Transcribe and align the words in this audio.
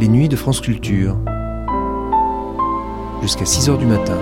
Les 0.00 0.08
nuits 0.08 0.30
de 0.30 0.36
France 0.36 0.62
Culture. 0.62 1.14
Jusqu'à 3.20 3.44
6 3.44 3.68
heures 3.68 3.76
du 3.76 3.84
matin. 3.84 4.16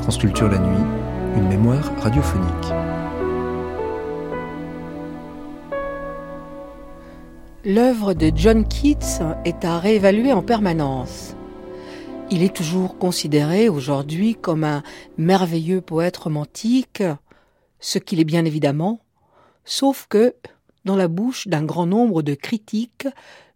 France 0.00 0.16
Culture 0.16 0.48
la 0.48 0.58
nuit, 0.60 0.82
une 1.36 1.46
mémoire 1.48 1.92
radiophonique. 2.00 2.72
L'œuvre 7.66 8.14
de 8.14 8.32
John 8.34 8.66
Keats 8.66 9.36
est 9.44 9.66
à 9.66 9.78
réévaluer 9.78 10.32
en 10.32 10.40
permanence. 10.40 11.36
Il 12.30 12.42
est 12.42 12.56
toujours 12.56 12.96
considéré 12.96 13.68
aujourd'hui 13.68 14.36
comme 14.36 14.64
un 14.64 14.82
merveilleux 15.18 15.82
poète 15.82 16.16
romantique, 16.16 17.02
ce 17.80 17.98
qu'il 17.98 18.20
est 18.20 18.24
bien 18.24 18.44
évidemment, 18.44 19.00
sauf 19.64 20.06
que, 20.08 20.34
dans 20.84 20.96
la 20.96 21.08
bouche 21.08 21.48
d'un 21.48 21.64
grand 21.64 21.86
nombre 21.86 22.22
de 22.22 22.34
critiques, 22.34 23.08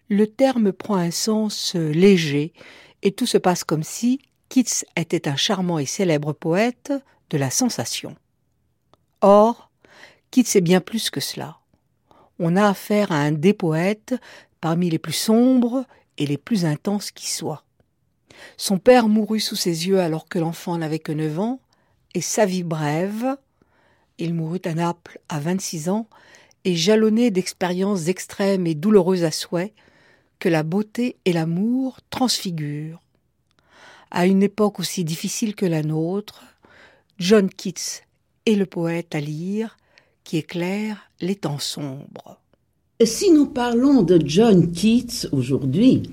le 0.09 0.27
terme 0.27 0.73
prend 0.73 0.97
un 0.97 1.11
sens 1.11 1.75
léger 1.75 2.53
et 3.03 3.13
tout 3.13 3.27
se 3.27 3.39
passe 3.39 3.65
comme 3.65 3.83
si 3.83 4.21
Keats 4.49 4.85
était 4.97 5.29
un 5.29 5.37
charmant 5.37 5.79
et 5.79 5.87
célèbre 5.87 6.33
poète 6.33 6.93
de 7.31 7.39
la 7.39 7.51
sensation. 7.51 8.15
Or, 9.21 9.71
Keats 10.31 10.57
est 10.57 10.61
bien 10.61 10.81
plus 10.81 11.11
que 11.11 11.21
cela. 11.21 11.59
On 12.39 12.57
a 12.57 12.69
affaire 12.69 13.13
à 13.13 13.17
un 13.17 13.33
des 13.33 13.53
poètes 13.53 14.15
parmi 14.61 14.91
les 14.91 14.99
plus 14.99 15.13
sombres 15.13 15.85
et 16.19 16.27
les 16.27 16.39
plus 16.39 16.65
intenses 16.65 17.11
qui 17.11 17.31
soient. 17.31 17.65
Son 18.57 18.79
père 18.79 19.09
mourut 19.09 19.41
sous 19.41 19.57
ses 19.57 19.87
yeux 19.87 20.01
alors 20.01 20.29
que 20.29 20.39
l'enfant 20.39 20.77
n'avait 20.77 20.99
que 20.99 21.13
neuf 21.13 21.39
ans, 21.39 21.61
et 22.15 22.21
sa 22.21 22.47
vie 22.47 22.63
brève, 22.63 23.37
il 24.19 24.35
mourut 24.35 24.61
à 24.65 24.75
Naples 24.75 25.19
à 25.29 25.41
26 25.41 25.89
ans 25.89 26.07
et 26.65 26.77
jalonné 26.77 27.31
d'expériences 27.31 28.09
extrêmes 28.09 28.67
et 28.67 28.75
douloureuses 28.75 29.25
à 29.25 29.31
souhait 29.31 29.73
que 30.39 30.49
la 30.49 30.63
beauté 30.63 31.17
et 31.25 31.33
l'amour 31.33 31.99
transfigurent. 32.11 33.01
À 34.11 34.27
une 34.27 34.43
époque 34.43 34.81
aussi 34.81 35.05
difficile 35.05 35.55
que 35.55 35.67
la 35.67 35.83
nôtre, 35.83 36.45
John 37.19 37.49
Keats 37.49 38.03
est 38.47 38.55
le 38.55 38.67
poète 38.67 39.15
à 39.15 39.21
lire 39.21 39.77
qui 40.23 40.39
éclaire 40.39 41.11
les 41.21 41.37
temps 41.37 41.59
sombres. 41.59 42.39
Si 43.05 43.31
nous 43.31 43.47
parlons 43.47 44.03
de 44.03 44.21
John 44.25 44.73
Keats 44.73 45.29
aujourd'hui, 45.33 46.05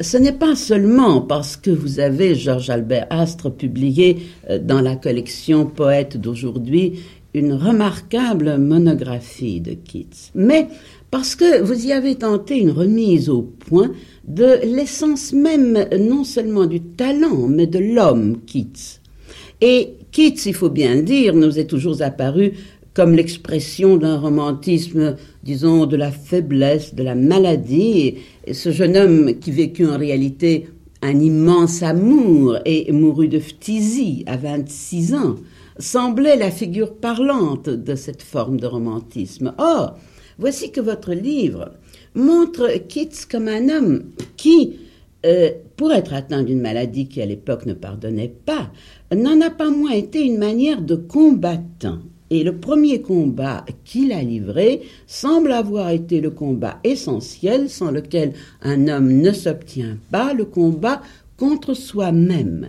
ce 0.00 0.16
n'est 0.16 0.32
pas 0.32 0.56
seulement 0.56 1.20
parce 1.20 1.56
que 1.56 1.70
vous 1.70 2.00
avez 2.00 2.34
Georges 2.34 2.70
Albert 2.70 3.06
Astre 3.10 3.54
publié 3.54 4.22
euh, 4.48 4.58
dans 4.58 4.80
la 4.80 4.96
collection 4.96 5.66
Poètes 5.66 6.16
d'aujourd'hui 6.16 7.00
une 7.34 7.52
remarquable 7.52 8.58
monographie 8.58 9.60
de 9.60 9.72
Keats, 9.72 10.30
mais 10.34 10.68
parce 11.10 11.34
que 11.34 11.62
vous 11.62 11.86
y 11.86 11.92
avez 11.92 12.16
tenté 12.16 12.58
une 12.58 12.70
remise 12.70 13.28
au 13.28 13.42
point 13.42 13.92
de 14.26 14.58
l'essence 14.64 15.32
même 15.32 15.86
non 15.98 16.24
seulement 16.24 16.66
du 16.66 16.80
talent, 16.80 17.48
mais 17.48 17.66
de 17.66 17.78
l'homme 17.78 18.38
Keats. 18.46 19.00
Et 19.60 19.94
Keats, 20.12 20.46
il 20.46 20.54
faut 20.54 20.70
bien 20.70 21.02
dire, 21.02 21.34
nous 21.34 21.58
est 21.58 21.66
toujours 21.66 22.02
apparu 22.02 22.52
comme 22.94 23.14
l'expression 23.14 23.96
d'un 23.96 24.18
romantisme, 24.18 25.16
disons, 25.44 25.86
de 25.86 25.96
la 25.96 26.10
faiblesse, 26.10 26.94
de 26.94 27.02
la 27.02 27.14
maladie. 27.14 28.16
Ce 28.52 28.70
jeune 28.72 28.96
homme 28.96 29.38
qui 29.38 29.52
vécut 29.52 29.86
en 29.86 29.96
réalité 29.96 30.66
un 31.02 31.18
immense 31.18 31.82
amour 31.82 32.58
et 32.64 32.90
mourut 32.92 33.28
de 33.28 33.38
phtisie 33.38 34.24
à 34.26 34.36
26 34.36 35.14
ans, 35.14 35.36
semblait 35.80 36.36
la 36.36 36.50
figure 36.50 36.94
parlante 36.94 37.68
de 37.68 37.94
cette 37.94 38.22
forme 38.22 38.60
de 38.60 38.66
romantisme. 38.66 39.54
Or, 39.58 39.98
voici 40.38 40.70
que 40.70 40.80
votre 40.80 41.12
livre 41.12 41.72
montre 42.14 42.68
Keats 42.88 43.26
comme 43.30 43.48
un 43.48 43.68
homme 43.68 44.02
qui, 44.36 44.76
euh, 45.26 45.50
pour 45.76 45.92
être 45.92 46.12
atteint 46.12 46.42
d'une 46.42 46.60
maladie 46.60 47.08
qui 47.08 47.22
à 47.22 47.26
l'époque 47.26 47.66
ne 47.66 47.74
pardonnait 47.74 48.34
pas, 48.44 48.70
n'en 49.14 49.40
a 49.40 49.50
pas 49.50 49.70
moins 49.70 49.92
été 49.92 50.24
une 50.24 50.38
manière 50.38 50.82
de 50.82 50.94
combattant. 50.94 51.98
Et 52.32 52.44
le 52.44 52.58
premier 52.58 53.02
combat 53.02 53.64
qu'il 53.84 54.12
a 54.12 54.22
livré 54.22 54.82
semble 55.08 55.50
avoir 55.50 55.90
été 55.90 56.20
le 56.20 56.30
combat 56.30 56.78
essentiel 56.84 57.68
sans 57.68 57.90
lequel 57.90 58.34
un 58.62 58.86
homme 58.86 59.20
ne 59.20 59.32
s'obtient 59.32 59.96
pas, 60.12 60.32
le 60.32 60.44
combat 60.44 61.02
contre 61.36 61.74
soi-même. 61.74 62.68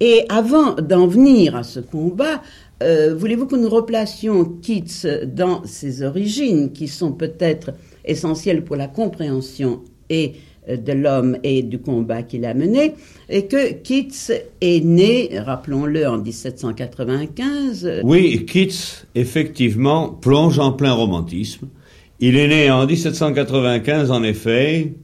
Et 0.00 0.24
avant 0.28 0.74
d'en 0.74 1.06
venir 1.06 1.56
à 1.56 1.62
ce 1.62 1.80
combat, 1.80 2.42
euh, 2.82 3.14
voulez-vous 3.14 3.46
que 3.46 3.56
nous 3.56 3.68
replacions 3.68 4.44
Keats 4.44 5.26
dans 5.26 5.64
ses 5.64 6.02
origines, 6.02 6.72
qui 6.72 6.88
sont 6.88 7.12
peut-être 7.12 7.72
essentielles 8.04 8.64
pour 8.64 8.76
la 8.76 8.88
compréhension 8.88 9.82
et 10.10 10.32
euh, 10.68 10.76
de 10.76 10.92
l'homme 10.92 11.38
et 11.42 11.62
du 11.62 11.78
combat 11.78 12.22
qu'il 12.22 12.44
a 12.44 12.54
mené, 12.54 12.94
et 13.28 13.46
que 13.46 13.72
Keats 13.72 14.32
est 14.60 14.84
né, 14.84 15.38
rappelons-le, 15.38 16.06
en 16.06 16.18
1795. 16.18 18.00
Oui, 18.02 18.44
Keats, 18.46 19.06
effectivement, 19.14 20.08
plonge 20.08 20.58
en 20.58 20.72
plein 20.72 20.92
romantisme. 20.92 21.68
Il 22.20 22.36
est 22.36 22.48
né 22.48 22.70
en 22.70 22.86
1795, 22.86 24.10
en 24.10 24.22
effet, 24.22 24.94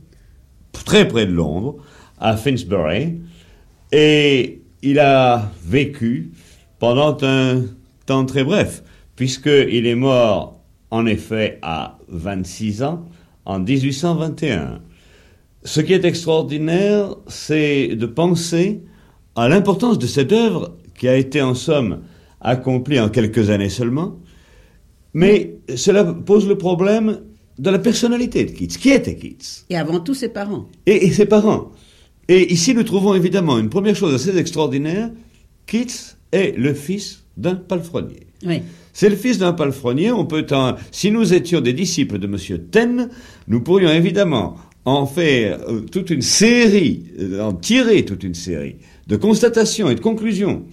très 0.72 1.06
près 1.06 1.26
de 1.26 1.32
Londres, 1.32 1.76
à 2.18 2.36
Finsbury, 2.36 3.16
et 3.92 4.59
il 4.82 4.98
a 4.98 5.50
vécu 5.64 6.32
pendant 6.78 7.16
un 7.22 7.62
temps 8.06 8.24
très 8.24 8.44
bref, 8.44 8.82
puisqu'il 9.16 9.86
est 9.86 9.94
mort 9.94 10.60
en 10.90 11.06
effet 11.06 11.58
à 11.62 11.98
26 12.08 12.82
ans 12.82 13.06
en 13.44 13.60
1821. 13.60 14.80
Ce 15.64 15.80
qui 15.80 15.92
est 15.92 16.04
extraordinaire, 16.04 17.14
c'est 17.26 17.88
de 17.88 18.06
penser 18.06 18.82
à 19.36 19.48
l'importance 19.48 19.98
de 19.98 20.06
cette 20.06 20.32
œuvre 20.32 20.76
qui 20.98 21.08
a 21.08 21.16
été 21.16 21.42
en 21.42 21.54
somme 21.54 22.02
accomplie 22.40 22.98
en 22.98 23.10
quelques 23.10 23.50
années 23.50 23.68
seulement, 23.68 24.18
mais 25.12 25.58
cela 25.76 26.04
pose 26.04 26.48
le 26.48 26.56
problème 26.56 27.20
de 27.58 27.70
la 27.70 27.78
personnalité 27.78 28.44
de 28.44 28.52
Keats. 28.52 28.78
Qui 28.78 28.90
était 28.90 29.16
Keats? 29.16 29.64
Et 29.68 29.76
avant 29.76 30.00
tout 30.00 30.14
ses 30.14 30.30
parents. 30.30 30.66
Et, 30.86 31.06
et 31.06 31.12
ses 31.12 31.26
parents. 31.26 31.72
Et 32.30 32.52
ici, 32.52 32.76
nous 32.76 32.84
trouvons 32.84 33.14
évidemment 33.14 33.58
une 33.58 33.68
première 33.68 33.96
chose 33.96 34.14
assez 34.14 34.38
extraordinaire. 34.38 35.10
Keats 35.66 36.14
est 36.30 36.56
le 36.56 36.74
fils 36.74 37.24
d'un 37.36 37.56
palefrenier. 37.56 38.20
Oui. 38.46 38.62
C'est 38.92 39.08
le 39.08 39.16
fils 39.16 39.38
d'un 39.38 39.52
palefrenier. 39.52 40.12
On 40.12 40.26
peut 40.26 40.46
en, 40.52 40.76
si 40.92 41.10
nous 41.10 41.34
étions 41.34 41.60
des 41.60 41.72
disciples 41.72 42.20
de 42.20 42.28
Monsieur 42.28 42.58
Taine, 42.58 43.08
nous 43.48 43.60
pourrions 43.62 43.90
évidemment 43.90 44.54
en 44.84 45.06
faire 45.06 45.58
euh, 45.68 45.80
toute 45.80 46.10
une 46.10 46.22
série, 46.22 47.06
euh, 47.18 47.42
en 47.42 47.52
tirer 47.52 48.04
toute 48.04 48.22
une 48.22 48.34
série 48.34 48.76
de 49.08 49.16
constatations 49.16 49.90
et 49.90 49.96
de 49.96 50.00
conclusions. 50.00 50.66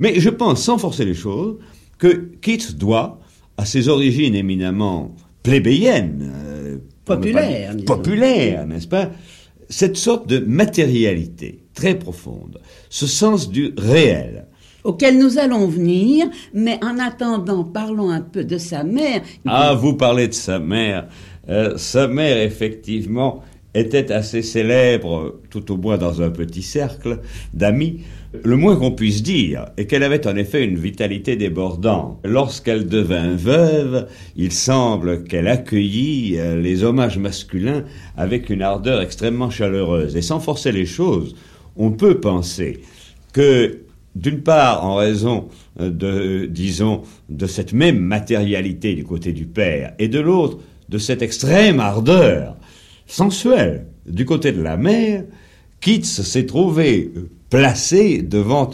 Mais 0.00 0.18
je 0.18 0.30
pense, 0.30 0.64
sans 0.64 0.78
forcer 0.78 1.04
les 1.04 1.14
choses, 1.14 1.58
que 1.98 2.28
Keats 2.40 2.72
doit, 2.76 3.20
à 3.56 3.64
ses 3.64 3.88
origines 3.88 4.34
éminemment 4.34 5.14
plébéiennes, 5.44 6.32
euh, 6.34 6.78
populaires, 7.04 8.66
n'est-ce 8.66 8.88
pas, 8.88 9.12
cette 9.68 9.96
sorte 9.96 10.28
de 10.28 10.38
matérialité 10.38 11.64
très 11.74 11.94
profonde, 11.98 12.60
ce 12.88 13.06
sens 13.06 13.48
du 13.48 13.74
réel. 13.76 14.46
auquel 14.84 15.18
nous 15.18 15.38
allons 15.38 15.66
venir, 15.66 16.26
mais 16.52 16.78
en 16.84 16.98
attendant, 16.98 17.64
parlons 17.64 18.10
un 18.10 18.20
peu 18.20 18.44
de 18.44 18.58
sa 18.58 18.84
mère. 18.84 19.22
Ah, 19.46 19.74
vous 19.74 19.94
parlez 19.94 20.28
de 20.28 20.34
sa 20.34 20.58
mère. 20.58 21.08
Euh, 21.48 21.76
sa 21.76 22.06
mère, 22.06 22.38
effectivement, 22.38 23.42
était 23.74 24.12
assez 24.12 24.42
célèbre, 24.42 25.40
tout 25.50 25.72
au 25.72 25.76
moins 25.76 25.98
dans 25.98 26.22
un 26.22 26.30
petit 26.30 26.62
cercle 26.62 27.20
d'amis. 27.52 28.00
Le 28.42 28.56
moins 28.56 28.76
qu'on 28.76 28.92
puisse 28.92 29.22
dire 29.22 29.66
est 29.76 29.86
qu'elle 29.86 30.02
avait 30.02 30.26
en 30.26 30.36
effet 30.36 30.64
une 30.64 30.76
vitalité 30.76 31.36
débordante. 31.36 32.18
Lorsqu'elle 32.24 32.86
devint 32.86 33.34
veuve, 33.34 34.08
il 34.36 34.52
semble 34.52 35.24
qu'elle 35.24 35.48
accueillit 35.48 36.36
euh, 36.38 36.60
les 36.60 36.82
hommages 36.82 37.18
masculins 37.18 37.84
avec 38.16 38.50
une 38.50 38.62
ardeur 38.62 39.00
extrêmement 39.00 39.50
chaleureuse. 39.50 40.16
Et 40.16 40.22
sans 40.22 40.40
forcer 40.40 40.72
les 40.72 40.86
choses, 40.86 41.36
on 41.76 41.92
peut 41.92 42.20
penser 42.20 42.80
que 43.32 43.80
d'une 44.16 44.42
part, 44.42 44.84
en 44.84 44.96
raison 44.96 45.48
euh, 45.80 45.90
de, 45.90 46.46
disons, 46.46 47.02
de 47.28 47.46
cette 47.46 47.72
même 47.72 47.98
matérialité 47.98 48.94
du 48.94 49.04
côté 49.04 49.32
du 49.32 49.46
père, 49.46 49.92
et 49.98 50.08
de 50.08 50.20
l'autre, 50.20 50.58
de 50.88 50.98
cette 50.98 51.22
extrême 51.22 51.80
ardeur 51.80 52.56
sensuelle 53.06 53.86
du 54.06 54.24
côté 54.24 54.52
de 54.52 54.62
la 54.62 54.76
mère, 54.76 55.24
Keats 55.80 56.04
s'est 56.04 56.46
trouvé 56.46 57.10
euh, 57.16 57.28
placé 57.50 58.22
devant 58.22 58.70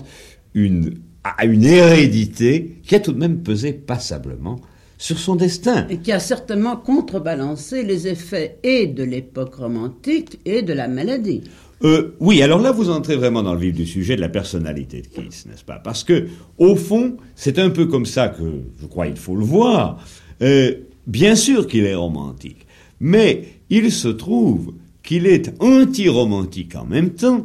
une, 0.55 0.95
à 1.25 1.45
une 1.45 1.65
hérédité 1.65 2.81
qui 2.83 2.95
a 2.95 3.01
tout 3.01 3.13
de 3.13 3.19
même 3.19 3.43
pesé 3.43 3.73
passablement 3.73 4.61
sur 4.99 5.19
son 5.19 5.35
destin. 5.35 5.87
Et 5.89 5.99
qui 5.99 6.13
a 6.13 6.21
certainement 6.21 6.77
contrebalancé 6.77 7.83
les 7.83 8.07
effets 8.07 8.59
et 8.63 8.87
de 8.87 9.03
l'époque 9.03 9.55
romantique 9.55 10.41
et 10.45 10.63
de 10.63 10.73
la 10.73 10.89
maladie. 10.89 11.43
Euh, 11.83 12.15
oui, 12.21 12.43
alors 12.43 12.61
là, 12.61 12.73
vous 12.73 12.91
entrez 12.91 13.17
vraiment 13.17 13.43
dans 13.43 13.55
le 13.55 13.61
vif 13.61 13.75
du 13.75 13.87
sujet 13.87 14.15
de 14.15 14.21
la 14.21 14.29
personnalité 14.29 15.01
de 15.01 15.07
Keats, 15.07 15.49
n'est-ce 15.49 15.65
pas? 15.65 15.79
Parce 15.79 16.05
que, 16.05 16.27
au 16.59 16.77
fond, 16.77 17.17
c'est 17.35 17.59
un 17.59 17.71
peu 17.71 17.87
comme 17.87 18.05
ça 18.05 18.29
que 18.29 18.45
je 18.81 18.87
crois 18.87 19.07
il 19.07 19.17
faut 19.17 19.37
le 19.37 19.45
voir. 19.45 20.05
Euh, 20.43 20.75
bien 21.07 21.35
sûr 21.35 21.67
qu'il 21.67 21.87
est 21.87 21.95
romantique, 21.95 22.67
mais 23.01 23.45
il 23.71 23.91
se 23.91 24.09
trouve 24.09 24.75
qu'il 25.03 25.27
est 25.27 25.55
anti-romantique 25.61 26.75
en 26.77 26.85
même 26.85 27.11
temps, 27.11 27.45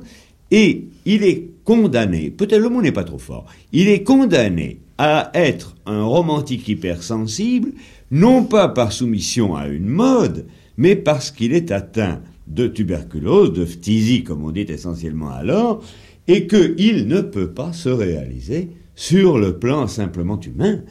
et 0.52 0.86
il 1.06 1.24
est 1.24 1.50
condamné, 1.64 2.30
peut-être 2.30 2.62
le 2.62 2.70
mot 2.70 2.82
n'est 2.82 2.92
pas 2.92 3.04
trop 3.04 3.18
fort, 3.18 3.46
il 3.72 3.88
est 3.88 4.04
condamné 4.04 4.80
à 4.98 5.32
être 5.34 5.76
un 5.86 6.04
romantique 6.04 6.68
hypersensible, 6.68 7.72
non 8.12 8.44
pas 8.44 8.68
par 8.68 8.92
soumission 8.92 9.56
à 9.56 9.68
une 9.68 9.88
mode, 9.88 10.46
mais 10.78 10.96
parce 10.96 11.32
qu'il 11.32 11.54
est 11.54 11.72
atteint 11.72 12.22
de 12.48 12.68
tuberculose, 12.68 13.54
de 13.54 13.66
phtisie, 13.66 14.24
comme 14.24 14.44
on 14.44 14.52
dit 14.52 14.66
essentiellement 14.70 15.32
alors, 15.32 15.84
et 16.28 16.48
qu'il 16.48 17.08
ne 17.08 17.22
peut 17.22 17.52
pas 17.52 17.74
se 17.74 17.90
réaliser 17.90 18.70
sur 18.96 19.38
le 19.38 19.58
plan 19.58 19.88
simplement 19.88 20.40
humain, 20.40 20.82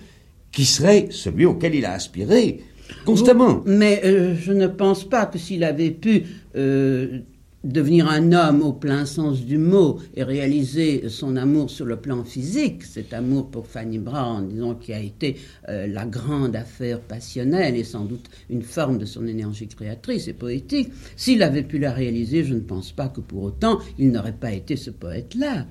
qui 0.53 0.65
serait 0.65 1.09
celui 1.11 1.47
auquel 1.47 1.75
il 1.75 1.85
a 1.85 1.93
aspiré 1.93 2.61
constamment. 3.05 3.63
Mais 3.67 4.01
euh, 4.05 4.35
je 4.35 4.53
ne 4.53 4.67
pense 4.67 5.05
pas 5.09 5.27
que 5.27 5.39
s'il 5.39 5.65
avait 5.65 5.91
pu 5.91 6.25
euh, 6.57 7.21
devenir 7.65 8.09
un 8.09 8.33
homme 8.33 8.63
au 8.63 8.73
plein 8.73 9.07
sens 9.07 9.45
du 9.45 9.59
mot 9.59 9.99
et 10.15 10.23
réaliser 10.23 11.09
son 11.09 11.37
amour 11.37 11.71
sur 11.71 11.87
le 11.87 11.97
plan 11.97 12.23
physique, 12.25 12.85
cet 12.85 13.13
amour 13.13 13.51
pour 13.51 13.67
Fanny 13.67 13.99
Brown, 13.99 14.47
disons, 14.49 14.75
qui 14.75 14.93
a 14.93 15.01
été 15.01 15.37
euh, 15.69 15.87
la 15.87 16.05
grande 16.05 16.55
affaire 16.55 17.01
passionnelle 17.01 17.75
et 17.77 17.85
sans 17.85 18.05
doute 18.05 18.27
une 18.51 18.63
forme 18.63 18.99
de 18.99 19.07
son 19.07 19.27
énergie 19.27 19.67
créatrice 19.67 20.29
et 20.29 20.35
poétique, 20.35 20.91
s'il 21.17 21.43
avait 21.43 21.63
pu 21.63 21.79
la 21.79 21.93
réaliser, 21.93 22.45
je 22.45 22.55
ne 22.55 22.61
pense 22.61 22.93
pas 22.93 23.09
que 23.09 23.21
pour 23.21 23.43
autant 23.43 23.79
il 23.99 24.13
n'aurait 24.13 24.33
pas 24.33 24.53
été 24.53 24.77
ce 24.77 24.91
poète-là. 24.91 25.67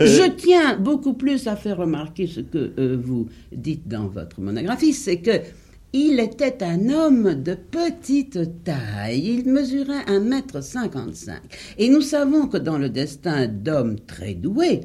Euh, 0.00 0.06
je 0.06 0.30
tiens 0.30 0.76
beaucoup 0.76 1.14
plus 1.14 1.46
à 1.46 1.56
faire 1.56 1.78
remarquer 1.78 2.26
ce 2.26 2.40
que 2.40 2.72
euh, 2.78 2.98
vous 3.02 3.28
dites 3.52 3.88
dans 3.88 4.08
votre 4.08 4.40
monographie, 4.40 4.92
c'est 4.92 5.18
que 5.18 5.40
il 5.92 6.20
était 6.20 6.62
un 6.62 6.88
homme 6.88 7.42
de 7.42 7.54
petite 7.54 8.64
taille, 8.64 9.38
il 9.38 9.48
mesurait 9.48 10.04
1m55. 10.06 11.38
Et 11.78 11.88
nous 11.88 12.00
savons 12.00 12.46
que 12.46 12.58
dans 12.58 12.78
le 12.78 12.88
destin 12.88 13.48
d'hommes 13.48 13.98
très 13.98 14.34
doués, 14.34 14.82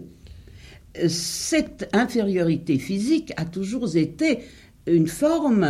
cette 1.08 1.90
infériorité 1.94 2.80
physique 2.80 3.34
a 3.38 3.46
toujours 3.46 3.96
été 3.96 4.40
une 4.88 5.08
forme, 5.08 5.64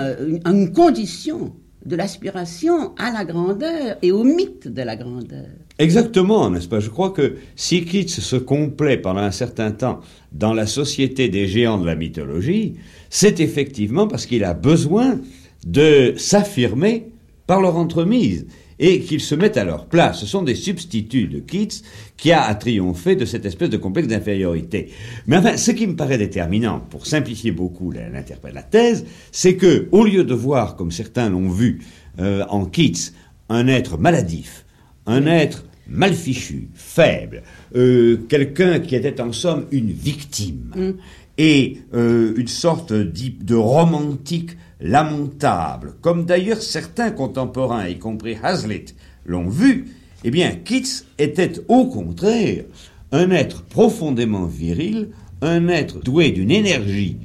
une, 0.46 0.72
condition 0.72 1.56
de 1.86 1.96
l'aspiration 1.96 2.96
à 2.98 3.12
la 3.12 3.26
grandeur 3.26 3.98
et 4.02 4.12
au 4.12 4.24
mythe 4.24 4.68
de 4.68 4.82
la 4.82 4.96
grandeur. 4.96 5.46
Exactement, 5.78 6.50
n'est-ce 6.50 6.68
pas? 6.68 6.80
Je 6.80 6.90
crois 6.90 7.12
que 7.12 7.36
si 7.56 7.86
Keats 7.86 8.08
se 8.08 8.36
complaît 8.36 8.98
pendant 8.98 9.22
un 9.22 9.32
certain 9.32 9.72
temps 9.72 10.00
dans 10.32 10.54
la 10.54 10.66
société 10.66 11.30
des 11.30 11.48
géants 11.48 11.78
de 11.78 11.86
la 11.86 11.96
mythologie, 11.96 12.76
c'est 13.10 13.40
effectivement 13.40 14.08
parce 14.08 14.26
qu'il 14.26 14.44
a 14.44 14.54
besoin 14.54 15.20
de 15.66 16.14
s'affirmer 16.18 17.08
par 17.48 17.62
leur 17.62 17.78
entremise 17.78 18.48
et 18.80 19.02
qu'ils 19.02 19.22
se 19.22 19.36
mettent 19.36 19.58
à 19.58 19.64
leur 19.64 19.86
place. 19.86 20.20
Ce 20.20 20.26
sont 20.26 20.44
des 20.44 20.56
substituts 20.56 21.28
de 21.28 21.40
Keats 21.40 21.84
qui 22.18 22.32
a 22.32 22.44
à 22.44 22.56
triompher 22.56 23.16
de 23.16 23.26
cette 23.26 23.46
espèce 23.46 23.70
de 23.70 23.78
complexe 23.78 24.08
d'infériorité. 24.08 24.90
Mais 25.28 25.38
enfin, 25.38 25.58
ce 25.58 25.72
qui 25.72 25.88
me 25.88 25.96
paraît 25.96 26.18
déterminant, 26.18 26.80
pour 26.90 27.06
simplifier 27.08 27.52
beaucoup 27.52 27.92
l'interprète 27.92 28.54
la 28.54 28.64
thèse, 28.64 29.06
c'est 29.32 29.56
que, 29.56 29.88
au 29.92 30.04
lieu 30.04 30.24
de 30.24 30.34
voir, 30.34 30.76
comme 30.76 30.92
certains 30.92 31.30
l'ont 31.30 31.50
vu, 31.50 31.82
euh, 32.20 32.46
en 32.50 32.66
Keats, 32.66 33.12
un 33.50 33.68
être 33.68 33.98
maladif, 33.98 34.66
un 35.06 35.26
être 35.26 35.66
mal 35.88 36.14
fichu, 36.14 36.70
faible, 36.74 37.44
euh, 37.76 38.18
quelqu'un 38.30 38.80
qui 38.80 38.96
était 38.96 39.22
en 39.22 39.32
somme 39.32 39.66
une 39.72 39.92
victime, 39.92 40.72
mm. 40.76 40.92
et 41.38 41.78
euh, 41.94 42.34
une 42.38 42.48
sorte 42.48 42.94
de 42.94 43.56
romantique 43.56 44.58
lamentable, 44.80 45.94
comme 46.02 46.26
d'ailleurs 46.26 46.62
certains 46.62 47.12
contemporains, 47.12 47.88
y 47.88 47.98
compris 47.98 48.38
Hazlitt, 48.42 48.96
l'ont 49.26 49.48
vu, 49.48 49.88
eh 50.24 50.32
bien 50.32 50.52
Keats 50.52 51.04
était 51.18 51.62
au 51.68 51.86
contraire 51.86 52.66
un 53.12 53.32
être 53.32 53.64
profondément 53.64 54.46
viril, 54.46 55.10
un 55.42 55.68
être 55.68 56.00
doué 56.00 56.32
d'une 56.32 56.52
énergie 56.52 57.18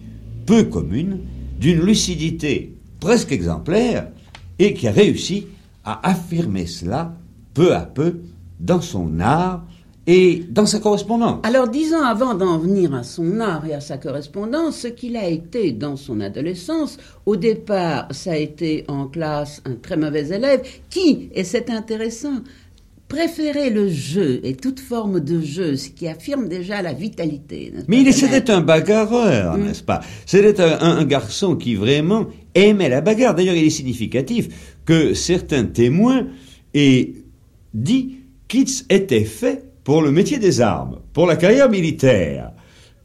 peu 0.47 0.65
commune, 0.65 1.21
d'une 1.59 1.81
lucidité 1.81 2.75
presque 3.01 3.33
exemplaire, 3.33 4.09
et 4.59 4.75
qui 4.75 4.87
a 4.87 4.93
réussi 4.93 5.47
à 5.85 6.09
affirmer 6.09 6.67
cela 6.67 7.17
peu 7.55 7.75
à 7.75 7.81
peu 7.81 8.21
dans 8.61 8.81
son 8.81 9.19
art, 9.21 9.65
et 10.07 10.43
dans 10.49 10.67
sa 10.67 10.81
correspondance. 10.81 11.39
Alors, 11.45 11.69
dix 11.69 11.95
ans 11.95 12.03
avant 12.03 12.35
d'en 12.35 12.59
venir 12.59 12.95
à 12.95 13.03
son 13.03 13.39
art 13.39 13.65
et 13.67 13.75
à 13.75 13.81
sa 13.81 13.97
correspondance, 13.97 14.79
ce 14.79 14.89
qu'il 14.89 15.17
a 15.17 15.29
été 15.29 15.73
dans 15.73 15.97
son 15.97 16.21
adolescence, 16.21 16.97
au 17.27 17.37
départ, 17.37 18.09
ça 18.11 18.33
a 18.33 18.37
été 18.37 18.85
en 18.89 19.07
classe 19.07 19.62
un 19.65 19.75
très 19.75 19.97
mauvais 19.97 20.29
élève 20.31 20.62
qui, 20.89 21.29
et 21.33 21.45
c'est 21.45 21.71
intéressant, 21.71 22.41
préférait 23.09 23.71
le 23.71 23.89
jeu 23.89 24.41
et 24.45 24.55
toute 24.55 24.81
forme 24.81 25.21
de 25.21 25.41
jeu, 25.41 25.77
ce 25.77 25.91
qui 25.91 26.09
affirme 26.09 26.49
déjà 26.49 26.81
la 26.81 26.93
vitalité. 26.93 27.73
Mais 27.89 28.01
il 28.01 28.12
c'était 28.15 28.51
un 28.51 28.62
bagarreur, 28.62 29.59
mm. 29.59 29.65
n'est-ce 29.65 29.83
pas? 29.83 30.01
C'était 30.27 30.61
un, 30.61 31.05
garçon 31.05 31.57
qui 31.57 31.75
vraiment 31.75 32.27
aimait 32.55 32.89
la 32.89 33.01
bagarre. 33.01 33.35
D'ailleurs, 33.35 33.57
il 33.57 33.65
est 33.65 33.71
significatif 33.71 34.77
que 34.85 35.12
certains 35.15 35.65
témoins 35.65 36.27
aient 36.73 37.15
dit 37.75 38.20
Keats 38.50 38.85
était 38.91 39.25
fait 39.25 39.62
pour 39.85 40.02
le 40.02 40.11
métier 40.11 40.38
des 40.38 40.61
armes, 40.61 40.99
pour 41.12 41.29
la 41.29 41.37
carrière 41.37 41.70
militaire. 41.70 42.50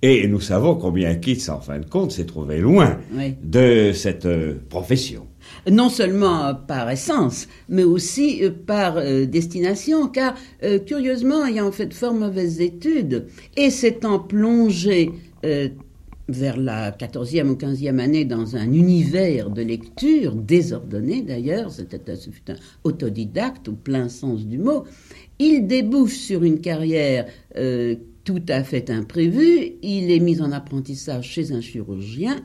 Et 0.01 0.27
nous 0.27 0.41
savons 0.41 0.73
combien 0.73 1.13
Keats, 1.13 1.49
en 1.49 1.59
fin 1.59 1.77
de 1.77 1.85
compte, 1.85 2.11
s'est 2.11 2.25
trouvé 2.25 2.57
loin 2.57 2.97
de 3.43 3.91
cette 3.93 4.25
euh, 4.25 4.55
profession. 4.69 5.27
Non 5.71 5.89
seulement 5.89 6.55
par 6.55 6.89
essence, 6.89 7.47
mais 7.69 7.83
aussi 7.83 8.43
euh, 8.43 8.49
par 8.49 8.97
euh, 8.97 9.25
destination, 9.25 10.07
car 10.07 10.33
curieusement, 10.87 11.45
ayant 11.45 11.71
fait 11.71 11.85
de 11.85 11.93
fort 11.93 12.15
mauvaises 12.15 12.59
études 12.59 13.27
et 13.55 13.69
s'étant 13.69 14.17
plongé 14.17 15.11
vers 16.27 16.57
la 16.57 16.91
14e 16.91 17.49
ou 17.49 17.53
15e 17.53 17.99
année 17.99 18.25
dans 18.25 18.55
un 18.55 18.71
univers 18.73 19.49
de 19.51 19.61
lecture, 19.61 20.35
désordonné 20.35 21.21
d'ailleurs, 21.21 21.71
c'était 21.71 22.11
un 22.11 22.15
autodidacte 22.83 23.67
au 23.67 23.73
plein 23.73 24.09
sens 24.09 24.45
du 24.45 24.57
mot, 24.57 24.85
il 25.39 25.67
débouche 25.67 26.15
sur 26.15 26.43
une 26.43 26.59
carrière 26.59 27.25
euh, 27.57 27.95
tout 28.23 28.43
à 28.49 28.63
fait 28.63 28.89
imprévue, 28.89 29.73
il 29.81 30.11
est 30.11 30.19
mis 30.19 30.41
en 30.41 30.51
apprentissage 30.51 31.29
chez 31.29 31.51
un 31.51 31.61
chirurgien 31.61 32.37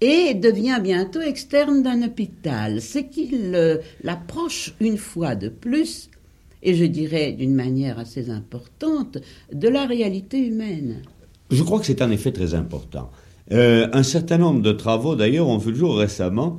et 0.00 0.34
devient 0.34 0.78
bientôt 0.82 1.20
externe 1.20 1.82
d'un 1.82 2.02
hôpital. 2.02 2.80
C'est 2.80 3.08
qu'il 3.08 3.52
euh, 3.54 3.78
l'approche 4.02 4.74
une 4.80 4.96
fois 4.96 5.34
de 5.34 5.48
plus, 5.48 6.10
et 6.62 6.74
je 6.74 6.84
dirais 6.84 7.32
d'une 7.32 7.54
manière 7.54 7.98
assez 7.98 8.30
importante, 8.30 9.18
de 9.52 9.68
la 9.68 9.86
réalité 9.86 10.38
humaine. 10.38 11.02
Je 11.50 11.62
crois 11.62 11.80
que 11.80 11.86
c'est 11.86 12.02
un 12.02 12.10
effet 12.10 12.32
très 12.32 12.54
important. 12.54 13.10
Euh, 13.52 13.88
un 13.92 14.04
certain 14.04 14.38
nombre 14.38 14.62
de 14.62 14.72
travaux, 14.72 15.16
d'ailleurs, 15.16 15.48
ont 15.48 15.58
vu 15.58 15.72
le 15.72 15.76
jour 15.76 15.96
récemment 15.98 16.58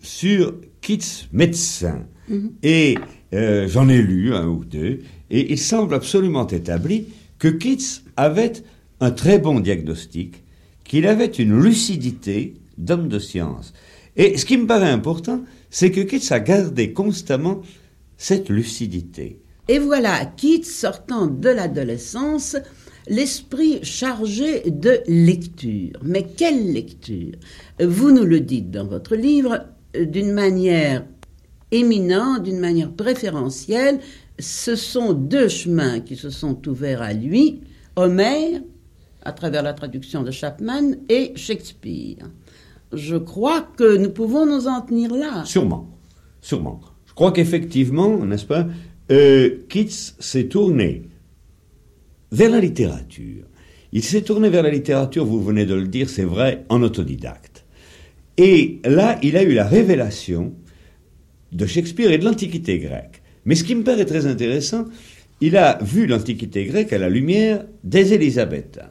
sur 0.00 0.54
Keats 0.80 1.26
médecin. 1.32 2.06
Mhm. 2.28 2.52
Et 2.62 2.96
euh, 3.32 3.68
j'en 3.68 3.88
ai 3.88 4.02
lu 4.02 4.34
un 4.34 4.46
ou 4.48 4.64
deux, 4.64 5.00
et 5.30 5.52
il 5.52 5.58
semble 5.58 5.94
absolument 5.94 6.46
établi 6.46 7.06
que 7.38 7.48
Keats 7.48 8.02
avait 8.16 8.52
un 9.00 9.10
très 9.10 9.38
bon 9.38 9.60
diagnostic, 9.60 10.42
qu'il 10.84 11.06
avait 11.06 11.26
une 11.26 11.60
lucidité 11.60 12.54
d'homme 12.76 13.08
de 13.08 13.18
science. 13.18 13.72
Et 14.16 14.36
ce 14.36 14.44
qui 14.44 14.56
me 14.56 14.66
paraît 14.66 14.90
important, 14.90 15.42
c'est 15.70 15.90
que 15.90 16.00
Keats 16.00 16.34
a 16.34 16.40
gardé 16.40 16.92
constamment 16.92 17.62
cette 18.16 18.50
lucidité. 18.50 19.38
Et 19.68 19.78
voilà, 19.78 20.26
Keats 20.26 20.64
sortant 20.64 21.26
de 21.26 21.48
l'adolescence, 21.48 22.56
l'esprit 23.08 23.78
chargé 23.82 24.68
de 24.68 25.00
lecture. 25.06 26.00
Mais 26.02 26.26
quelle 26.36 26.72
lecture? 26.72 27.36
Vous 27.80 28.10
nous 28.10 28.24
le 28.24 28.40
dites 28.40 28.70
dans 28.70 28.86
votre 28.86 29.14
livre 29.14 29.60
euh, 29.96 30.04
d'une 30.04 30.32
manière 30.32 31.04
éminent, 31.70 32.38
d'une 32.38 32.58
manière 32.58 32.92
préférentielle, 32.92 34.00
ce 34.38 34.74
sont 34.76 35.12
deux 35.12 35.48
chemins 35.48 36.00
qui 36.00 36.16
se 36.16 36.30
sont 36.30 36.66
ouverts 36.68 37.02
à 37.02 37.12
lui, 37.12 37.60
Homère, 37.96 38.60
à 39.22 39.32
travers 39.32 39.62
la 39.62 39.74
traduction 39.74 40.22
de 40.22 40.30
Chapman, 40.30 40.92
et 41.08 41.32
Shakespeare. 41.36 42.30
Je 42.92 43.16
crois 43.16 43.62
que 43.76 43.96
nous 43.96 44.10
pouvons 44.10 44.46
nous 44.46 44.66
en 44.66 44.80
tenir 44.80 45.14
là. 45.14 45.44
Sûrement, 45.44 45.90
sûrement. 46.40 46.80
Je 47.06 47.14
crois 47.14 47.32
qu'effectivement, 47.32 48.24
n'est-ce 48.24 48.46
pas, 48.46 48.66
euh, 49.10 49.58
Keats 49.68 50.14
s'est 50.18 50.48
tourné 50.48 51.02
vers 52.32 52.50
la 52.50 52.60
littérature. 52.60 53.44
Il 53.92 54.04
s'est 54.04 54.22
tourné 54.22 54.48
vers 54.48 54.62
la 54.62 54.70
littérature, 54.70 55.24
vous 55.24 55.42
venez 55.42 55.66
de 55.66 55.74
le 55.74 55.88
dire, 55.88 56.08
c'est 56.08 56.24
vrai, 56.24 56.64
en 56.68 56.82
autodidacte. 56.82 57.64
Et 58.36 58.80
là, 58.84 59.18
il 59.22 59.36
a 59.36 59.42
eu 59.42 59.52
la 59.52 59.66
révélation 59.66 60.54
de 61.52 61.66
Shakespeare 61.66 62.10
et 62.10 62.18
de 62.18 62.24
l'Antiquité 62.24 62.78
grecque. 62.78 63.22
Mais 63.44 63.54
ce 63.54 63.64
qui 63.64 63.74
me 63.74 63.82
paraît 63.82 64.04
très 64.04 64.26
intéressant, 64.26 64.84
il 65.40 65.56
a 65.56 65.78
vu 65.82 66.06
l'Antiquité 66.06 66.64
grecque 66.66 66.92
à 66.92 66.98
la 66.98 67.08
lumière 67.08 67.64
des 67.84 68.12
Élisabétains. 68.12 68.90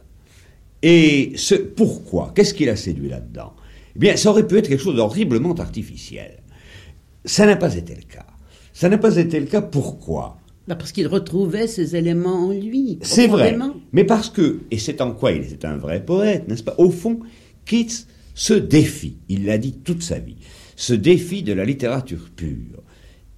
Et 0.81 1.33
ce, 1.35 1.55
pourquoi 1.55 2.31
Qu'est-ce 2.35 2.53
qu'il 2.53 2.69
a 2.69 2.75
séduit 2.75 3.09
là-dedans? 3.09 3.53
Eh 3.95 3.99
bien, 3.99 4.15
ça 4.15 4.29
aurait 4.29 4.47
pu 4.47 4.57
être 4.57 4.67
quelque 4.69 4.81
chose 4.81 4.95
d'horriblement 4.95 5.53
artificiel. 5.55 6.37
Ça 7.25 7.45
n'a 7.45 7.55
pas 7.55 7.75
été 7.75 7.95
le 7.95 8.01
cas. 8.03 8.25
Ça 8.73 8.87
n'a 8.89 8.97
pas 8.97 9.17
été 9.17 9.39
le 9.39 9.45
cas. 9.45 9.61
Pourquoi? 9.61 10.37
Bah 10.67 10.75
Parce 10.75 10.91
qu'il 10.91 11.07
retrouvait 11.07 11.67
ces 11.67 11.95
éléments 11.95 12.47
en 12.47 12.51
lui. 12.53 12.99
C'est 13.01 13.27
vrai. 13.27 13.57
Mais 13.91 14.03
parce 14.03 14.29
que, 14.29 14.61
et 14.71 14.77
c'est 14.77 15.01
en 15.01 15.11
quoi 15.11 15.31
il 15.31 15.41
était 15.41 15.65
un 15.67 15.77
vrai 15.77 16.03
poète, 16.03 16.47
n'est-ce 16.47 16.63
pas? 16.63 16.75
Au 16.77 16.89
fond, 16.89 17.19
Keats 17.65 18.05
se 18.35 18.53
défie, 18.53 19.17
il 19.27 19.45
l'a 19.45 19.57
dit 19.57 19.73
toute 19.83 20.01
sa 20.01 20.17
vie, 20.19 20.37
se 20.79 20.93
défie 20.93 21.43
de 21.43 21.51
la 21.51 21.65
littérature 21.65 22.29
pure. 22.33 22.81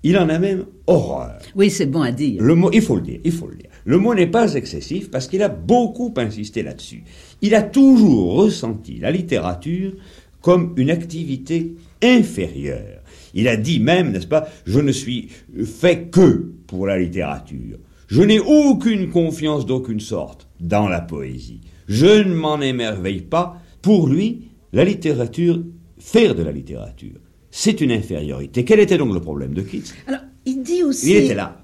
Il 0.04 0.16
en 0.18 0.30
a 0.30 0.38
même 0.38 0.66
horreur. 0.86 1.40
Oui, 1.56 1.72
c'est 1.72 1.88
bon 1.88 2.02
à 2.02 2.12
dire. 2.12 2.40
Le 2.42 2.54
mot, 2.54 2.70
il 2.72 2.84
faut 2.84 2.96
le 2.96 3.02
dire, 3.02 3.20
il 3.24 3.32
faut 3.32 3.48
le 3.48 3.56
dire. 3.56 3.70
Le 3.84 3.98
mot 3.98 4.14
n'est 4.14 4.28
pas 4.28 4.54
excessif 4.54 5.10
parce 5.10 5.28
qu'il 5.28 5.42
a 5.42 5.50
beaucoup 5.50 6.14
insisté 6.18 6.62
là-dessus. 6.62 7.04
Il 7.42 7.56
a 7.56 7.64
toujours 7.64 8.34
ressenti 8.34 9.00
la 9.00 9.10
littérature 9.10 9.94
comme 10.42 10.74
une 10.78 10.92
activité 10.92 11.76
inférieure. 12.04 13.02
Il 13.34 13.48
a 13.48 13.58
dit 13.58 13.80
même, 13.80 14.12
n'est-ce 14.12 14.28
pas, 14.28 14.48
je 14.66 14.80
ne 14.80 14.92
suis 14.92 15.30
fait 15.66 16.12
que 16.12 16.52
pour 16.68 16.86
la 16.86 17.00
littérature. 17.00 17.80
Je 18.08 18.22
n'ai 18.22 18.40
aucune 18.40 19.10
confiance 19.10 19.66
d'aucune 19.66 20.00
sorte 20.00 20.48
dans 20.60 20.88
la 20.88 21.02
poésie. 21.02 21.62
Je 21.88 22.24
ne 22.24 22.36
m'en 22.36 22.62
émerveille 22.62 23.22
pas. 23.22 23.58
Pour 23.82 24.08
lui, 24.08 24.50
la 24.74 24.84
littérature, 24.84 25.64
faire 25.98 26.36
de 26.36 26.44
la 26.44 26.52
littérature, 26.52 27.20
c'est 27.52 27.82
une 27.82 27.92
infériorité. 27.92 28.66
Quel 28.66 28.80
était 28.80 28.98
donc 28.98 29.14
le 29.14 29.20
problème 29.20 29.54
de 29.54 29.62
Keats? 29.62 29.94
Alors, 30.08 30.22
il 30.46 30.64
dit 30.64 30.84
aussi. 30.84 31.12
Il 31.12 31.18
était 31.18 31.36
là. 31.36 31.58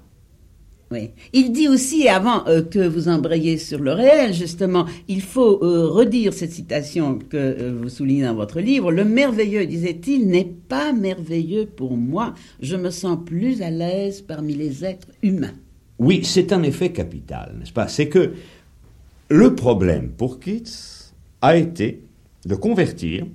Oui. 0.90 1.10
Il 1.34 1.52
dit 1.52 1.68
aussi, 1.68 2.08
avant 2.08 2.46
euh, 2.46 2.62
que 2.62 2.78
vous 2.78 3.08
embrayiez 3.08 3.58
sur 3.58 3.78
le 3.78 3.92
réel, 3.92 4.32
justement, 4.32 4.86
il 5.06 5.20
faut 5.20 5.62
euh, 5.62 5.86
redire 5.88 6.32
cette 6.32 6.52
citation 6.52 7.18
que 7.18 7.36
euh, 7.36 7.78
vous 7.78 7.90
soulignez 7.90 8.24
dans 8.24 8.34
votre 8.34 8.60
livre. 8.60 8.90
Le 8.90 9.04
merveilleux, 9.04 9.66
disait-il, 9.66 10.28
n'est 10.28 10.50
pas 10.68 10.94
merveilleux 10.94 11.66
pour 11.66 11.96
moi. 11.96 12.32
Je 12.60 12.76
me 12.76 12.88
sens 12.88 13.18
plus 13.24 13.60
à 13.60 13.70
l'aise 13.70 14.22
parmi 14.22 14.54
les 14.54 14.84
êtres 14.84 15.08
humains. 15.22 15.54
Oui, 15.98 16.20
c'est 16.22 16.52
un 16.52 16.62
effet 16.62 16.90
capital, 16.90 17.56
n'est-ce 17.58 17.72
pas? 17.72 17.88
C'est 17.88 18.08
que 18.08 18.32
le 19.28 19.54
problème 19.54 20.08
pour 20.16 20.40
Keats 20.40 21.12
a 21.42 21.56
été 21.56 22.02
de 22.46 22.54
convertir 22.54 23.26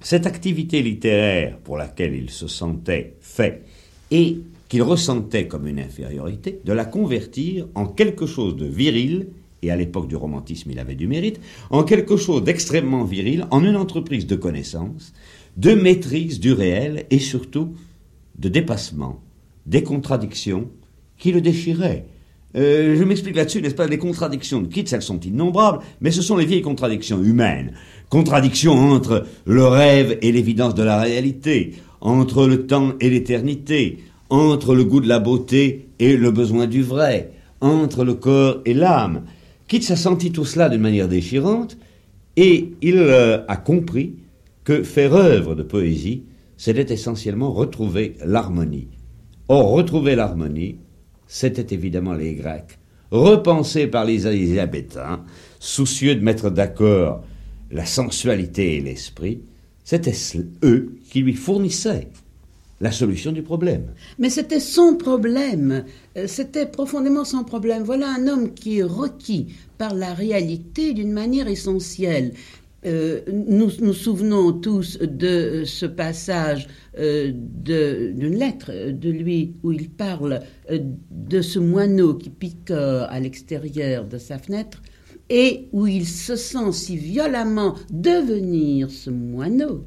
cette 0.00 0.26
activité 0.26 0.82
littéraire 0.82 1.58
pour 1.58 1.76
laquelle 1.76 2.14
il 2.14 2.30
se 2.30 2.46
sentait 2.48 3.14
fait 3.20 3.64
et 4.10 4.38
qu'il 4.68 4.82
ressentait 4.82 5.46
comme 5.46 5.66
une 5.66 5.78
infériorité, 5.78 6.60
de 6.64 6.72
la 6.72 6.84
convertir 6.84 7.68
en 7.74 7.86
quelque 7.86 8.26
chose 8.26 8.56
de 8.56 8.66
viril, 8.66 9.28
et 9.62 9.70
à 9.70 9.76
l'époque 9.76 10.08
du 10.08 10.16
romantisme 10.16 10.70
il 10.70 10.78
avait 10.78 10.94
du 10.94 11.06
mérite, 11.06 11.40
en 11.70 11.84
quelque 11.84 12.16
chose 12.16 12.42
d'extrêmement 12.42 13.04
viril, 13.04 13.46
en 13.50 13.64
une 13.64 13.76
entreprise 13.76 14.26
de 14.26 14.36
connaissance, 14.36 15.12
de 15.56 15.72
maîtrise 15.72 16.40
du 16.40 16.52
réel 16.52 17.06
et 17.10 17.18
surtout 17.18 17.74
de 18.38 18.48
dépassement 18.48 19.20
des 19.66 19.82
contradictions 19.82 20.68
qui 21.18 21.32
le 21.32 21.40
déchiraient. 21.40 22.06
Euh, 22.54 22.96
je 22.96 23.04
m'explique 23.04 23.36
là-dessus, 23.36 23.60
n'est-ce 23.60 23.74
pas 23.74 23.86
Les 23.86 23.98
contradictions 23.98 24.62
de 24.62 24.68
Keats, 24.68 24.94
elles 24.94 25.02
sont 25.02 25.20
innombrables, 25.20 25.80
mais 26.00 26.10
ce 26.10 26.22
sont 26.22 26.36
les 26.36 26.46
vieilles 26.46 26.62
contradictions 26.62 27.22
humaines. 27.22 27.72
Contradictions 28.08 28.72
entre 28.72 29.26
le 29.44 29.66
rêve 29.66 30.18
et 30.22 30.32
l'évidence 30.32 30.74
de 30.74 30.82
la 30.82 31.00
réalité, 31.00 31.74
entre 32.00 32.46
le 32.46 32.66
temps 32.66 32.92
et 33.00 33.10
l'éternité, 33.10 33.98
entre 34.30 34.74
le 34.74 34.84
goût 34.84 35.00
de 35.00 35.08
la 35.08 35.18
beauté 35.18 35.88
et 35.98 36.16
le 36.16 36.30
besoin 36.30 36.66
du 36.66 36.82
vrai, 36.82 37.32
entre 37.60 38.04
le 38.04 38.14
corps 38.14 38.60
et 38.64 38.74
l'âme. 38.74 39.24
Keats 39.68 39.92
a 39.92 39.96
senti 39.96 40.30
tout 40.30 40.44
cela 40.44 40.68
d'une 40.68 40.80
manière 40.80 41.08
déchirante, 41.08 41.76
et 42.36 42.72
il 42.82 42.98
euh, 42.98 43.44
a 43.48 43.56
compris 43.56 44.14
que 44.64 44.82
faire 44.82 45.14
œuvre 45.14 45.54
de 45.54 45.62
poésie, 45.62 46.24
c'était 46.56 46.92
essentiellement 46.92 47.52
retrouver 47.52 48.14
l'harmonie. 48.24 48.88
Or, 49.48 49.70
retrouver 49.70 50.16
l'harmonie, 50.16 50.76
c'était 51.26 51.74
évidemment 51.74 52.14
les 52.14 52.34
Grecs, 52.34 52.78
repensés 53.10 53.86
par 53.86 54.04
les 54.04 54.26
Élisabétains, 54.26 55.24
soucieux 55.58 56.14
de 56.14 56.20
mettre 56.20 56.50
d'accord 56.50 57.24
la 57.70 57.84
sensualité 57.84 58.76
et 58.76 58.80
l'esprit, 58.80 59.40
c'était 59.84 60.14
eux 60.62 60.96
qui 61.10 61.20
lui 61.20 61.34
fournissaient 61.34 62.08
la 62.80 62.92
solution 62.92 63.32
du 63.32 63.42
problème. 63.42 63.92
Mais 64.18 64.28
c'était 64.30 64.60
son 64.60 64.96
problème, 64.96 65.84
euh, 66.16 66.26
c'était 66.26 66.66
profondément 66.66 67.24
son 67.24 67.44
problème. 67.44 67.82
Voilà 67.82 68.08
un 68.12 68.28
homme 68.28 68.52
qui 68.52 68.78
est 68.78 68.82
requis 68.82 69.54
par 69.78 69.94
la 69.94 70.12
réalité 70.12 70.92
d'une 70.92 71.12
manière 71.12 71.48
essentielle. 71.48 72.32
Euh, 72.86 73.20
nous 73.32 73.70
nous 73.80 73.92
souvenons 73.92 74.52
tous 74.52 74.98
de 74.98 75.64
ce 75.64 75.86
passage 75.86 76.68
euh, 76.98 77.32
d'une 77.34 78.36
lettre 78.36 78.92
de 78.92 79.10
lui 79.10 79.54
où 79.64 79.72
il 79.72 79.90
parle 79.90 80.40
de 80.70 81.42
ce 81.42 81.58
moineau 81.58 82.14
qui 82.14 82.30
picore 82.30 83.06
à 83.10 83.18
l'extérieur 83.18 84.06
de 84.06 84.18
sa 84.18 84.38
fenêtre 84.38 84.82
et 85.28 85.68
où 85.72 85.88
il 85.88 86.06
se 86.06 86.36
sent 86.36 86.72
si 86.72 86.96
violemment 86.96 87.74
devenir 87.90 88.90
ce 88.90 89.10
moineau 89.10 89.84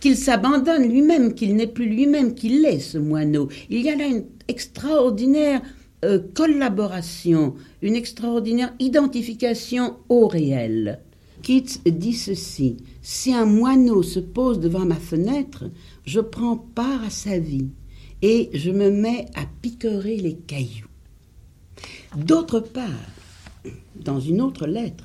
qu'il 0.00 0.16
s'abandonne 0.16 0.88
lui-même, 0.88 1.34
qu'il 1.34 1.56
n'est 1.56 1.66
plus 1.66 1.88
lui-même, 1.88 2.34
qu'il 2.34 2.64
est 2.64 2.78
ce 2.78 2.98
moineau. 2.98 3.48
Il 3.70 3.82
y 3.82 3.90
a 3.90 3.96
là 3.96 4.06
une 4.06 4.24
extraordinaire 4.48 5.60
euh, 6.04 6.20
collaboration, 6.34 7.54
une 7.82 7.96
extraordinaire 7.96 8.72
identification 8.78 9.96
au 10.08 10.28
réel. 10.28 11.00
Keats 11.46 11.78
dit 11.86 12.12
ceci 12.12 12.76
Si 13.02 13.32
un 13.32 13.46
moineau 13.46 14.02
se 14.02 14.18
pose 14.18 14.58
devant 14.58 14.84
ma 14.84 14.96
fenêtre, 14.96 15.70
je 16.04 16.18
prends 16.18 16.56
part 16.56 17.04
à 17.04 17.10
sa 17.10 17.38
vie 17.38 17.68
et 18.20 18.50
je 18.52 18.72
me 18.72 18.90
mets 18.90 19.26
à 19.36 19.44
picorer 19.62 20.16
les 20.16 20.34
cailloux. 20.34 20.88
D'autre 22.16 22.58
part, 22.58 22.90
dans 23.94 24.18
une 24.18 24.40
autre 24.40 24.66
lettre, 24.66 25.04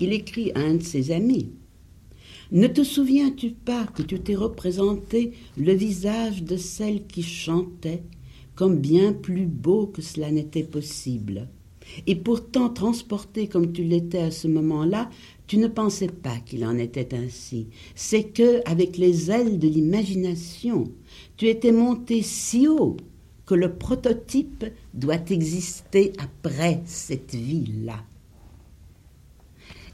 il 0.00 0.12
écrit 0.12 0.50
à 0.56 0.58
un 0.58 0.74
de 0.74 0.82
ses 0.82 1.12
amis 1.12 1.50
ne 2.52 2.66
te 2.66 2.82
souviens-tu 2.82 3.50
pas 3.50 3.86
que 3.86 4.02
tu 4.02 4.18
t'es 4.18 4.34
représenté 4.34 5.34
le 5.56 5.72
visage 5.72 6.42
de 6.42 6.56
celle 6.56 7.06
qui 7.06 7.22
chantait 7.22 8.02
comme 8.56 8.76
bien 8.76 9.12
plus 9.12 9.46
beau 9.46 9.86
que 9.86 10.02
cela 10.02 10.32
n'était 10.32 10.64
possible? 10.64 11.46
Et 12.06 12.16
pourtant, 12.16 12.68
transporté 12.68 13.48
comme 13.48 13.72
tu 13.72 13.82
l'étais 13.82 14.22
à 14.22 14.30
ce 14.30 14.48
moment-là, 14.48 15.10
tu 15.46 15.58
ne 15.58 15.66
pensais 15.66 16.08
pas 16.08 16.36
qu'il 16.46 16.64
en 16.64 16.78
était 16.78 17.14
ainsi. 17.14 17.66
C'est 17.94 18.24
que, 18.24 18.62
avec 18.68 18.96
les 18.96 19.30
ailes 19.30 19.58
de 19.58 19.68
l'imagination, 19.68 20.90
tu 21.36 21.48
étais 21.48 21.72
monté 21.72 22.22
si 22.22 22.68
haut 22.68 22.96
que 23.46 23.54
le 23.56 23.74
prototype 23.74 24.64
doit 24.94 25.30
exister 25.30 26.12
après 26.18 26.82
cette 26.84 27.34
vie-là. 27.34 28.04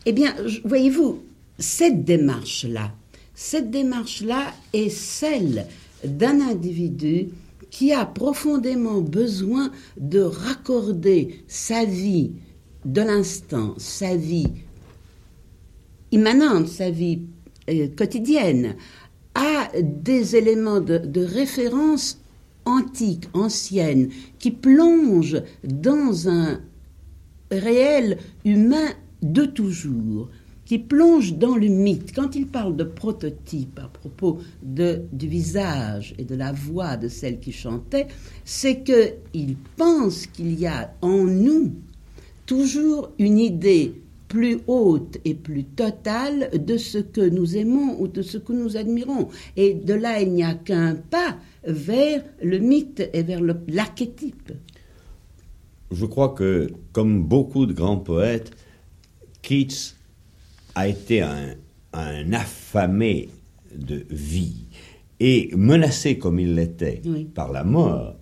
Eh 0.04 0.12
bien, 0.12 0.34
voyez-vous, 0.64 1.22
cette 1.58 2.04
démarche-là, 2.04 2.94
cette 3.34 3.70
démarche-là 3.70 4.52
est 4.72 4.90
celle 4.90 5.66
d'un 6.04 6.40
individu 6.40 7.28
qui 7.70 7.92
a 7.92 8.06
profondément 8.06 9.00
besoin 9.00 9.70
de 9.98 10.20
raccorder 10.20 11.44
sa 11.48 11.84
vie 11.84 12.32
de 12.84 13.02
l'instant, 13.02 13.74
sa 13.78 14.16
vie 14.16 14.48
immanente, 16.12 16.68
sa 16.68 16.90
vie 16.90 17.22
euh, 17.68 17.88
quotidienne, 17.96 18.76
à 19.34 19.70
des 19.80 20.36
éléments 20.36 20.80
de, 20.80 20.98
de 20.98 21.22
référence 21.22 22.20
antiques, 22.64 23.28
anciennes, 23.34 24.10
qui 24.38 24.50
plongent 24.50 25.42
dans 25.64 26.28
un 26.28 26.60
réel 27.50 28.18
humain 28.44 28.88
de 29.22 29.44
toujours 29.44 30.28
qui 30.66 30.78
plonge 30.78 31.34
dans 31.34 31.56
le 31.56 31.68
mythe. 31.68 32.12
Quand 32.14 32.34
il 32.34 32.46
parle 32.46 32.76
de 32.76 32.84
prototype 32.84 33.78
à 33.78 33.88
propos 33.88 34.40
de, 34.62 35.02
du 35.12 35.28
visage 35.28 36.14
et 36.18 36.24
de 36.24 36.34
la 36.34 36.52
voix 36.52 36.96
de 36.96 37.08
celle 37.08 37.40
qui 37.40 37.52
chantait, 37.52 38.08
c'est 38.44 38.82
qu'il 38.82 39.56
pense 39.76 40.26
qu'il 40.26 40.58
y 40.58 40.66
a 40.66 40.92
en 41.00 41.22
nous 41.24 41.72
toujours 42.44 43.12
une 43.18 43.38
idée 43.38 43.94
plus 44.28 44.58
haute 44.66 45.18
et 45.24 45.34
plus 45.34 45.64
totale 45.64 46.50
de 46.52 46.76
ce 46.76 46.98
que 46.98 47.20
nous 47.20 47.56
aimons 47.56 48.00
ou 48.00 48.08
de 48.08 48.22
ce 48.22 48.38
que 48.38 48.52
nous 48.52 48.76
admirons. 48.76 49.28
Et 49.56 49.72
de 49.72 49.94
là, 49.94 50.20
il 50.20 50.32
n'y 50.32 50.42
a 50.42 50.54
qu'un 50.54 50.96
pas 50.96 51.36
vers 51.64 52.24
le 52.42 52.58
mythe 52.58 53.08
et 53.12 53.22
vers 53.22 53.40
l'archétype. 53.68 54.52
Je 55.92 56.06
crois 56.06 56.30
que, 56.30 56.68
comme 56.92 57.22
beaucoup 57.22 57.66
de 57.66 57.72
grands 57.72 57.98
poètes, 57.98 58.50
Keats 59.42 59.95
a 60.76 60.86
été 60.86 61.22
un, 61.22 61.56
affamé 62.32 63.30
de 63.74 64.06
vie. 64.10 64.66
Et 65.18 65.50
menacé 65.56 66.18
comme 66.18 66.38
il 66.38 66.54
l'était 66.54 67.00
Oui. 67.06 67.24
par 67.24 67.50
la 67.50 67.64
mort, 67.64 68.16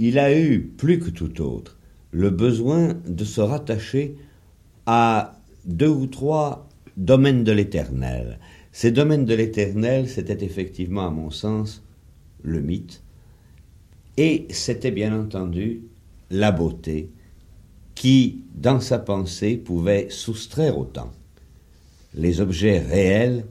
il 0.00 0.18
a 0.18 0.36
eu, 0.36 0.60
plus 0.60 0.98
que 0.98 1.10
tout 1.10 1.40
autre, 1.40 1.78
le 2.10 2.30
besoin 2.30 2.94
de 3.06 3.24
se 3.24 3.40
rattacher 3.40 4.16
à 4.86 5.40
deux 5.64 5.88
ou 5.88 6.08
trois 6.08 6.68
domaines 6.96 7.44
de 7.44 7.52
l'éternel. 7.52 8.40
Ces 8.72 8.90
domaines 8.90 9.24
de 9.24 9.34
l'éternel, 9.34 10.08
c'était 10.08 10.44
effectivement, 10.44 11.06
à 11.06 11.10
mon 11.10 11.30
sens, 11.30 11.84
le 12.42 12.60
mythe, 12.60 13.04
et 14.16 14.46
c'était 14.50 14.90
bien 14.90 15.16
entendu 15.16 15.82
la 16.30 16.50
beauté, 16.50 17.10
qui, 17.94 18.42
dans 18.56 18.80
sa 18.80 18.98
pensée, 18.98 19.56
pouvait 19.56 20.08
soustraire 20.10 20.76
au 20.76 20.84
temps 20.84 21.12
les 22.14 22.40
objets 22.40 22.78
réels 22.78 23.44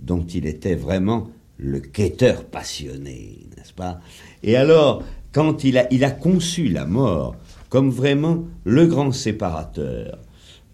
dont 0.00 0.24
il 0.24 0.46
était 0.46 0.74
vraiment 0.74 1.30
le 1.58 1.80
quêteur 1.80 2.44
passionné, 2.44 3.46
n'est-ce 3.56 3.72
pas? 3.72 4.00
Et 4.42 4.56
alors, 4.56 5.02
quand 5.32 5.64
il 5.64 5.76
a, 5.78 6.10
conçu 6.10 6.68
la 6.68 6.86
mort 6.86 7.36
comme 7.68 7.90
vraiment 7.90 8.44
le 8.64 8.86
grand 8.86 9.12
séparateur, 9.12 10.18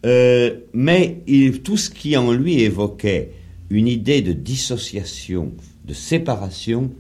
euh, 0.05 0.57
mais 0.73 1.23
tout 1.65 1.77
ce 1.77 1.91
qui 1.91 2.17
en 2.17 2.33
lui 2.33 2.61
évoquait 2.61 3.33
une 3.71 3.89
idée 3.89 4.23
de 4.23 4.33
dissociation, 4.33 5.53
de 5.85 5.95
séparation, 5.95 6.91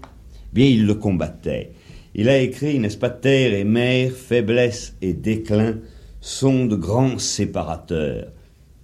bien 0.53 0.67
il 0.67 0.87
le 0.87 0.95
combattait. 0.95 1.73
Il 2.15 2.29
a 2.29 2.39
écrit, 2.39 2.79
n'est-ce 2.79 2.99
pas, 2.99 3.11
Terre 3.11 3.55
et 3.55 3.65
mer, 3.65 4.13
faiblesse 4.13 4.97
et 5.03 5.13
déclin 5.13 5.77
sont 6.21 6.67
de 6.67 6.77
grands 6.77 7.19
séparateurs, 7.19 8.29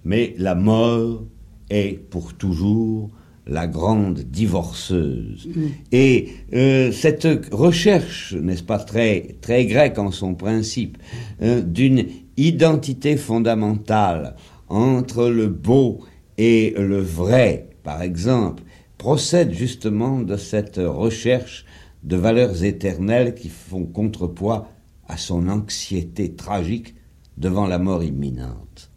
mais 0.03 0.35
la 0.37 0.55
mort 0.55 1.23
est 1.69 1.99
pour 2.09 2.33
toujours 2.33 3.09
la 3.49 3.67
grande 3.67 4.19
divorceuse. 4.19 5.49
Et 5.91 6.29
euh, 6.53 6.91
cette 6.91 7.27
recherche, 7.51 8.35
n'est-ce 8.35 8.63
pas, 8.63 8.77
très, 8.77 9.35
très 9.41 9.65
grecque 9.65 9.97
en 9.97 10.11
son 10.11 10.35
principe, 10.35 10.97
euh, 11.41 11.61
d'une 11.61 12.05
identité 12.37 13.17
fondamentale 13.17 14.35
entre 14.67 15.29
le 15.29 15.47
beau 15.47 16.01
et 16.37 16.75
le 16.77 16.99
vrai, 16.99 17.69
par 17.83 18.01
exemple, 18.01 18.63
procède 18.97 19.51
justement 19.51 20.21
de 20.21 20.37
cette 20.37 20.77
recherche 20.77 21.65
de 22.03 22.15
valeurs 22.15 22.63
éternelles 22.63 23.33
qui 23.33 23.49
font 23.49 23.85
contrepoids 23.85 24.69
à 25.07 25.17
son 25.17 25.49
anxiété 25.49 26.35
tragique 26.35 26.95
devant 27.37 27.65
la 27.65 27.79
mort 27.79 28.03
imminente. 28.03 28.91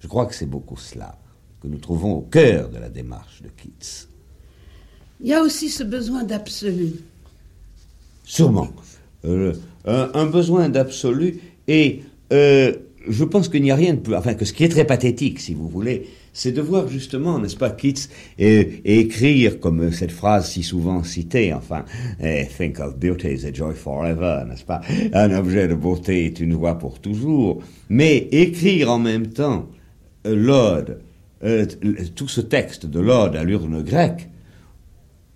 Je 0.00 0.08
crois 0.08 0.26
que 0.26 0.34
c'est 0.34 0.46
beaucoup 0.46 0.78
cela 0.78 1.18
que 1.66 1.72
nous 1.72 1.78
trouvons 1.78 2.12
au 2.12 2.20
cœur 2.20 2.68
de 2.68 2.78
la 2.78 2.88
démarche 2.88 3.42
de 3.42 3.48
Keats. 3.48 4.06
Il 5.20 5.26
y 5.26 5.34
a 5.34 5.42
aussi 5.42 5.68
ce 5.68 5.82
besoin 5.82 6.22
d'absolu. 6.22 6.92
Sûrement. 8.24 8.68
Euh, 9.24 9.54
un, 9.84 10.10
un 10.14 10.26
besoin 10.26 10.68
d'absolu 10.68 11.40
et 11.66 12.02
euh, 12.32 12.72
je 13.08 13.24
pense 13.24 13.48
qu'il 13.48 13.62
n'y 13.62 13.70
a 13.72 13.76
rien 13.76 13.94
de 13.94 14.00
plus... 14.00 14.14
Enfin, 14.14 14.34
que 14.34 14.44
ce 14.44 14.52
qui 14.52 14.64
est 14.64 14.68
très 14.68 14.84
pathétique, 14.84 15.40
si 15.40 15.54
vous 15.54 15.68
voulez, 15.68 16.08
c'est 16.32 16.52
de 16.52 16.60
voir 16.60 16.86
justement, 16.86 17.38
n'est-ce 17.38 17.56
pas, 17.56 17.70
Keats 17.70 18.08
et, 18.38 18.82
et 18.84 19.00
écrire 19.00 19.58
comme 19.58 19.90
cette 19.90 20.12
phrase 20.12 20.50
si 20.50 20.62
souvent 20.62 21.02
citée, 21.02 21.52
enfin, 21.52 21.84
eh, 22.22 22.46
think 22.46 22.78
of 22.78 22.96
beauty 22.96 23.28
is 23.28 23.46
a 23.46 23.52
joy 23.52 23.74
forever, 23.74 24.44
n'est-ce 24.48 24.64
pas? 24.64 24.82
Un 25.12 25.34
objet 25.34 25.66
de 25.66 25.74
beauté 25.74 26.26
est 26.26 26.38
une 26.38 26.52
joie 26.52 26.78
pour 26.78 27.00
toujours. 27.00 27.62
Mais 27.88 28.28
écrire 28.30 28.90
en 28.90 28.98
même 28.98 29.28
temps 29.28 29.68
euh, 30.26 30.36
l'ode, 30.36 31.00
euh, 31.44 31.66
tout 32.14 32.28
ce 32.28 32.40
texte 32.40 32.86
de 32.86 33.00
l'ode 33.00 33.36
à 33.36 33.44
l'urne 33.44 33.82
grecque, 33.82 34.30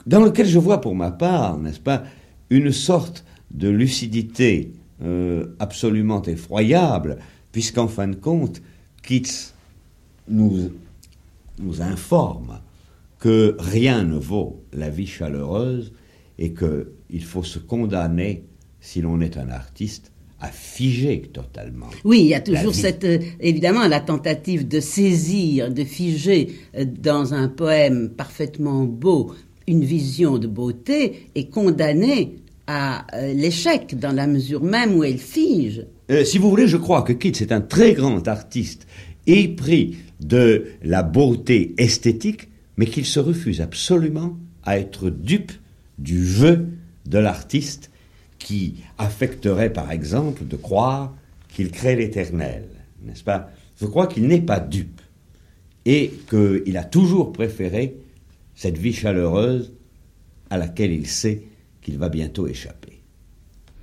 dans 0.06 0.20
lequel 0.20 0.46
je 0.46 0.58
vois 0.58 0.80
pour 0.80 0.94
ma 0.94 1.10
part, 1.10 1.58
n'est-ce 1.58 1.80
pas, 1.80 2.04
une 2.48 2.72
sorte 2.72 3.24
de 3.50 3.68
lucidité 3.68 4.72
euh, 5.02 5.46
absolument 5.58 6.22
effroyable, 6.22 7.18
puisqu'en 7.52 7.88
fin 7.88 8.08
de 8.08 8.16
compte, 8.16 8.62
Keats 9.02 9.54
nous, 10.28 10.70
nous 11.58 11.82
informe 11.82 12.60
que 13.18 13.56
rien 13.58 14.04
ne 14.04 14.16
vaut 14.16 14.62
la 14.72 14.88
vie 14.88 15.06
chaleureuse 15.06 15.92
et 16.38 16.54
qu'il 16.54 17.24
faut 17.24 17.42
se 17.42 17.58
condamner, 17.58 18.44
si 18.80 19.02
l'on 19.02 19.20
est 19.20 19.36
un 19.36 19.50
artiste, 19.50 20.12
à 20.40 20.48
figer 20.48 21.22
totalement. 21.32 21.90
Oui, 22.04 22.20
il 22.20 22.26
y 22.26 22.34
a 22.34 22.40
toujours 22.40 22.74
cette, 22.74 23.04
euh, 23.04 23.18
évidemment, 23.40 23.86
la 23.86 24.00
tentative 24.00 24.66
de 24.66 24.80
saisir, 24.80 25.70
de 25.70 25.84
figer 25.84 26.54
euh, 26.76 26.84
dans 26.84 27.34
un 27.34 27.48
poème 27.48 28.10
parfaitement 28.10 28.84
beau 28.84 29.34
une 29.66 29.84
vision 29.84 30.38
de 30.38 30.46
beauté 30.46 31.28
et 31.34 31.48
condamner 31.48 32.38
à 32.66 33.06
euh, 33.14 33.34
l'échec 33.34 33.98
dans 33.98 34.12
la 34.12 34.26
mesure 34.26 34.62
même 34.64 34.96
où 34.96 35.04
elle 35.04 35.18
fige. 35.18 35.86
Si 36.24 36.38
vous 36.38 36.50
voulez, 36.50 36.66
je 36.66 36.76
crois 36.76 37.02
que 37.02 37.12
Keats 37.12 37.40
est 37.40 37.52
un 37.52 37.60
très 37.60 37.92
grand 37.92 38.26
artiste, 38.26 38.88
épris 39.28 39.96
de 40.20 40.66
la 40.82 41.04
beauté 41.04 41.72
esthétique, 41.78 42.48
mais 42.76 42.86
qu'il 42.86 43.06
se 43.06 43.20
refuse 43.20 43.60
absolument 43.60 44.36
à 44.64 44.78
être 44.78 45.08
dupe 45.08 45.52
du 45.98 46.26
jeu 46.26 46.66
de 47.06 47.18
l'artiste 47.18 47.90
qui 48.40 48.82
affecterait, 48.98 49.72
par 49.72 49.92
exemple, 49.92 50.44
de 50.44 50.56
croire 50.56 51.14
qu'il 51.48 51.70
crée 51.70 51.94
l'éternel, 51.94 52.64
n'est-ce 53.02 53.22
pas? 53.22 53.50
Je 53.80 53.86
crois 53.86 54.08
qu'il 54.08 54.26
n'est 54.26 54.40
pas 54.40 54.58
dupe 54.58 55.00
et 55.86 56.12
qu'il 56.28 56.76
a 56.76 56.84
toujours 56.84 57.32
préféré 57.32 57.96
cette 58.54 58.76
vie 58.76 58.92
chaleureuse 58.92 59.72
à 60.50 60.58
laquelle 60.58 60.92
il 60.92 61.06
sait 61.06 61.42
qu'il 61.80 61.96
va 61.96 62.08
bientôt 62.08 62.46
échapper. 62.46 63.00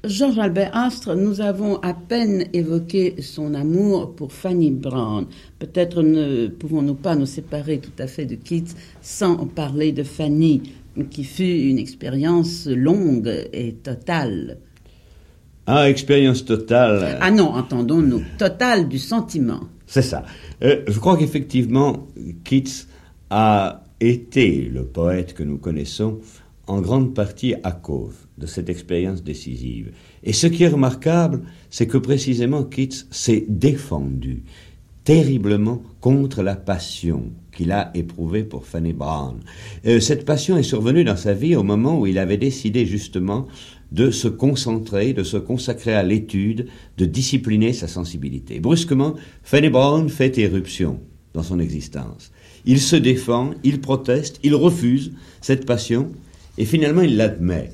Georges 0.04 0.38
Albert 0.38 0.76
Astre, 0.76 1.16
nous 1.16 1.42
avons 1.42 1.78
à 1.78 1.94
peine 1.94 2.46
évoqué 2.54 3.22
son 3.22 3.54
amour 3.56 4.16
pour 4.16 4.32
Fanny 4.32 4.72
Brown. 4.72 5.26
Peut-être 5.60 6.04
ne 6.04 6.48
pouvons-nous 6.48 6.96
pas 6.96 7.16
nous 7.16 7.26
séparer 7.26 7.80
tout 7.80 7.92
à 7.98 8.08
fait 8.08 8.26
de 8.26 8.36
Keats 8.36 8.76
sans 9.02 9.48
parler 9.48 9.92
de 9.92 10.04
Fanny, 10.04 10.62
qui 11.06 11.24
fut 11.24 11.70
une 11.70 11.80
expérience 11.80 12.68
longue 12.68 13.32
et 13.54 13.74
totale. 13.74 14.60
Ah, 15.66 15.90
expérience 15.90 16.46
totale. 16.46 17.18
Ah 17.20 17.32
non, 17.32 17.50
entendons-nous, 17.50 18.24
totale 18.38 18.88
du 18.88 19.00
sentiment. 19.00 19.62
C'est 19.86 20.02
ça. 20.02 20.24
Euh, 20.64 20.84
je 20.88 20.98
crois 21.00 21.18
qu'effectivement, 21.18 22.08
Keats 22.44 22.88
a 23.30 23.84
été 24.00 24.70
le 24.72 24.86
poète 24.86 25.34
que 25.34 25.44
nous 25.44 25.58
connaissons 25.58 26.20
en 26.68 26.82
grande 26.82 27.14
partie 27.14 27.56
à 27.64 27.72
cause 27.72 28.16
de 28.38 28.46
cette 28.46 28.70
expérience 28.70 29.24
décisive. 29.24 29.92
Et 30.24 30.34
ce 30.34 30.48
qui 30.48 30.64
est 30.64 30.70
remarquable, 30.70 31.42
c'est 31.70 31.88
que 31.88 31.98
précisément 31.98 32.64
Keats 32.64 33.06
s'est 33.10 33.46
défendu 33.48 34.44
terriblement 35.04 35.82
contre 36.02 36.44
la 36.44 36.56
passion 36.56 37.32
qu'il 37.58 37.72
a 37.72 37.90
éprouvée 37.96 38.44
pour 38.44 38.68
Fanny 38.68 38.94
Brown. 38.94 39.40
Euh, 39.88 40.00
cette 40.00 40.26
passion 40.26 40.58
est 40.58 40.64
survenue 40.64 41.04
dans 41.04 41.18
sa 41.18 41.34
vie 41.34 41.56
au 41.56 41.64
moment 41.64 42.00
où 42.00 42.06
il 42.06 42.20
avait 42.20 42.38
décidé 42.38 42.86
justement 42.86 43.48
de 43.92 44.12
se 44.12 44.28
concentrer, 44.28 45.14
de 45.14 45.24
se 45.24 45.38
consacrer 45.38 45.96
à 45.96 46.04
l'étude, 46.04 46.68
de 46.98 47.06
discipliner 47.06 47.74
sa 47.74 47.88
sensibilité. 47.88 48.60
Brusquement, 48.60 49.16
Fanny 49.44 49.70
Brown 49.70 50.08
fait 50.08 50.38
éruption 50.38 51.00
dans 51.34 51.42
son 51.42 51.60
existence. 51.60 52.32
Il 52.66 52.80
se 52.80 52.96
défend, 52.96 53.52
il 53.64 53.82
proteste, 53.82 54.40
il 54.44 54.54
refuse 54.54 55.14
cette 55.42 55.66
passion, 55.66 56.12
et 56.60 56.66
finalement 56.66 57.02
il 57.02 57.18
l'admet. 57.18 57.72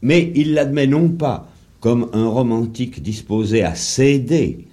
Mais 0.00 0.30
il 0.36 0.54
l'admet 0.54 0.86
non 0.86 1.08
pas 1.08 1.50
comme 1.80 2.08
un 2.12 2.28
romantique 2.28 3.02
disposé 3.02 3.62
à 3.64 3.74
céder 3.74 4.66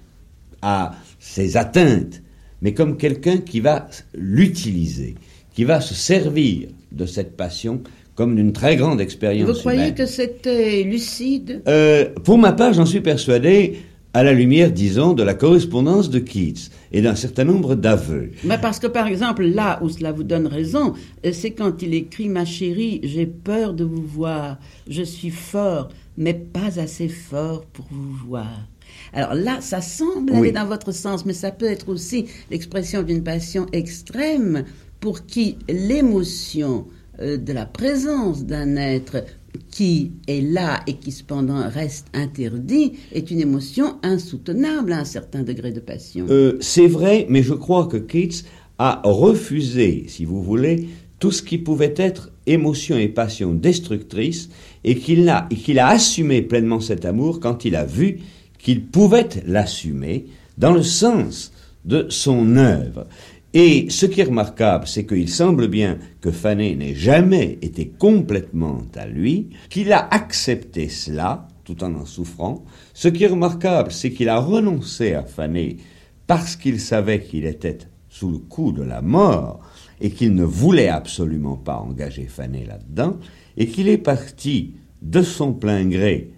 à 0.61 0.95
ses 1.19 1.57
atteintes, 1.57 2.21
mais 2.65 2.73
comme 2.73 2.97
quelqu'un 2.97 3.37
qui 3.37 3.59
va 3.59 3.87
l'utiliser, 4.15 5.13
qui 5.53 5.65
va 5.65 5.81
se 5.81 5.93
servir 5.93 6.69
de 6.91 7.05
cette 7.05 7.37
passion 7.37 7.81
comme 8.15 8.35
d'une 8.35 8.53
très 8.53 8.75
grande 8.75 8.99
expérience 8.99 9.47
Vous 9.47 9.59
croyez 9.59 9.81
humaine. 9.81 9.93
que 9.93 10.07
c'était 10.07 10.81
lucide? 10.81 11.61
Euh, 11.67 12.09
pour 12.23 12.39
ma 12.39 12.53
part, 12.53 12.73
j'en 12.73 12.87
suis 12.87 13.01
persuadé 13.01 13.77
à 14.15 14.23
la 14.23 14.33
lumière, 14.33 14.71
disons, 14.71 15.13
de 15.13 15.21
la 15.21 15.35
correspondance 15.35 16.09
de 16.09 16.17
Keats 16.17 16.71
et 16.91 17.03
d'un 17.03 17.13
certain 17.13 17.43
nombre 17.43 17.75
d'aveux. 17.75 18.31
Mais 18.43 18.57
parce 18.57 18.79
que 18.79 18.87
par 18.87 19.05
exemple, 19.05 19.45
là 19.45 19.77
où 19.83 19.89
cela 19.89 20.11
vous 20.11 20.23
donne 20.23 20.47
raison, 20.47 20.93
euh, 21.23 21.33
c'est 21.33 21.51
quand 21.51 21.83
il 21.83 21.93
écrit 21.93 22.29
Ma 22.29 22.45
chérie, 22.45 22.99
j'ai 23.03 23.27
peur 23.27 23.75
de 23.75 23.83
vous 23.83 24.01
voir, 24.01 24.57
je 24.89 25.03
suis 25.03 25.29
fort, 25.29 25.89
mais 26.17 26.33
pas 26.33 26.79
assez 26.79 27.09
fort 27.09 27.63
pour 27.65 27.85
vous 27.91 28.27
voir. 28.27 28.65
Alors 29.13 29.33
là, 29.33 29.59
ça 29.61 29.81
semble 29.81 30.31
Oui. 30.31 30.37
aller 30.39 30.51
dans 30.51 30.65
votre 30.65 30.91
sens, 30.91 31.25
mais 31.25 31.33
ça 31.33 31.51
peut 31.51 31.65
être 31.65 31.89
aussi 31.89 32.25
l'expression 32.51 33.03
d'une 33.03 33.23
passion 33.23 33.65
extrême 33.73 34.63
pour 34.99 35.25
qui 35.25 35.57
l'émotion 35.69 36.85
euh, 37.21 37.37
de 37.37 37.53
la 37.53 37.65
présence 37.65 38.45
d'un 38.45 38.75
être 38.75 39.23
qui 39.71 40.11
est 40.27 40.41
là 40.41 40.81
et 40.87 40.95
qui 40.95 41.11
cependant 41.11 41.69
reste 41.69 42.07
interdit 42.13 42.93
est 43.13 43.31
une 43.31 43.39
émotion 43.39 43.95
insoutenable 44.03 44.91
à 44.91 44.99
un 44.99 45.05
certain 45.05 45.43
degré 45.43 45.71
de 45.71 45.79
passion. 45.79 46.25
Euh, 46.29 46.57
c'est 46.59 46.87
vrai, 46.87 47.25
mais 47.29 47.41
je 47.43 47.53
crois 47.53 47.85
que 47.87 47.97
Keats 47.97 48.43
a 48.79 49.01
refusé, 49.05 50.05
si 50.07 50.25
vous 50.25 50.41
voulez, 50.43 50.87
tout 51.19 51.31
ce 51.31 51.41
qui 51.41 51.57
pouvait 51.57 51.93
être 51.95 52.31
émotion 52.45 52.97
et 52.97 53.07
passion 53.07 53.53
destructrice 53.53 54.49
et 54.83 54.95
qu'il 54.95 55.27
a, 55.29 55.47
et 55.49 55.55
qu'il 55.55 55.79
a 55.79 55.87
assumé 55.87 56.41
pleinement 56.41 56.81
cet 56.81 57.05
amour 57.05 57.39
quand 57.39 57.63
il 57.65 57.75
a 57.75 57.85
vu 57.85 58.19
qu'il 58.65 58.87
pouvait 58.87 59.29
l'assumer 59.45 60.25
dans 60.57 60.73
le 60.73 60.81
sens 60.81 61.53
de 61.85 62.07
son 62.09 62.57
œuvre. 62.57 63.05
Et 63.53 63.91
ce 63.91 64.07
qui 64.07 64.21
est 64.21 64.23
remarquable, 64.25 64.87
c'est 64.87 65.05
qu'il 65.05 65.29
semble 65.29 65.67
bien 65.67 65.99
que 66.19 66.31
Fané 66.31 66.75
n'ait 66.75 66.95
jamais 66.95 67.59
été 67.61 67.89
complètement 67.89 68.81
à 68.95 69.05
lui, 69.05 69.51
qu'il 69.69 69.93
a 69.93 70.07
accepté 70.11 70.89
cela 70.89 71.47
tout 71.63 71.83
en 71.83 71.93
en 71.93 72.05
souffrant. 72.05 72.65
Ce 72.95 73.07
qui 73.07 73.23
est 73.25 73.27
remarquable, 73.27 73.91
c'est 73.91 74.11
qu'il 74.11 74.29
a 74.29 74.39
renoncé 74.39 75.13
à 75.13 75.21
Fané 75.21 75.77
parce 76.25 76.55
qu'il 76.55 76.79
savait 76.79 77.21
qu'il 77.21 77.45
était 77.45 77.77
sous 78.09 78.31
le 78.31 78.39
coup 78.39 78.71
de 78.71 78.81
la 78.81 79.03
mort 79.03 79.59
et 80.01 80.09
qu'il 80.09 80.33
ne 80.33 80.43
voulait 80.43 80.89
absolument 80.89 81.55
pas 81.55 81.77
engager 81.77 82.25
Fané 82.25 82.65
là-dedans, 82.65 83.17
et 83.57 83.67
qu'il 83.67 83.87
est 83.89 83.99
parti 83.99 84.73
de 85.03 85.21
son 85.21 85.53
plein 85.53 85.85
gré 85.85 86.34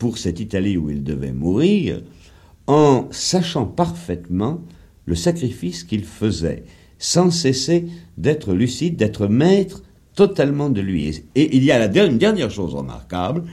pour 0.00 0.18
cette 0.18 0.40
Italie 0.40 0.78
où 0.78 0.90
il 0.90 1.04
devait 1.04 1.32
mourir, 1.32 2.02
en 2.66 3.06
sachant 3.10 3.66
parfaitement 3.66 4.62
le 5.04 5.14
sacrifice 5.14 5.84
qu'il 5.84 6.04
faisait, 6.04 6.64
sans 6.98 7.30
cesser 7.30 7.86
d'être 8.16 8.54
lucide, 8.54 8.96
d'être 8.96 9.28
maître 9.28 9.82
totalement 10.16 10.70
de 10.70 10.80
lui. 10.80 11.22
Et 11.34 11.56
il 11.56 11.62
y 11.62 11.70
a 11.70 11.86
une 12.06 12.18
dernière 12.18 12.50
chose 12.50 12.74
remarquable, 12.74 13.44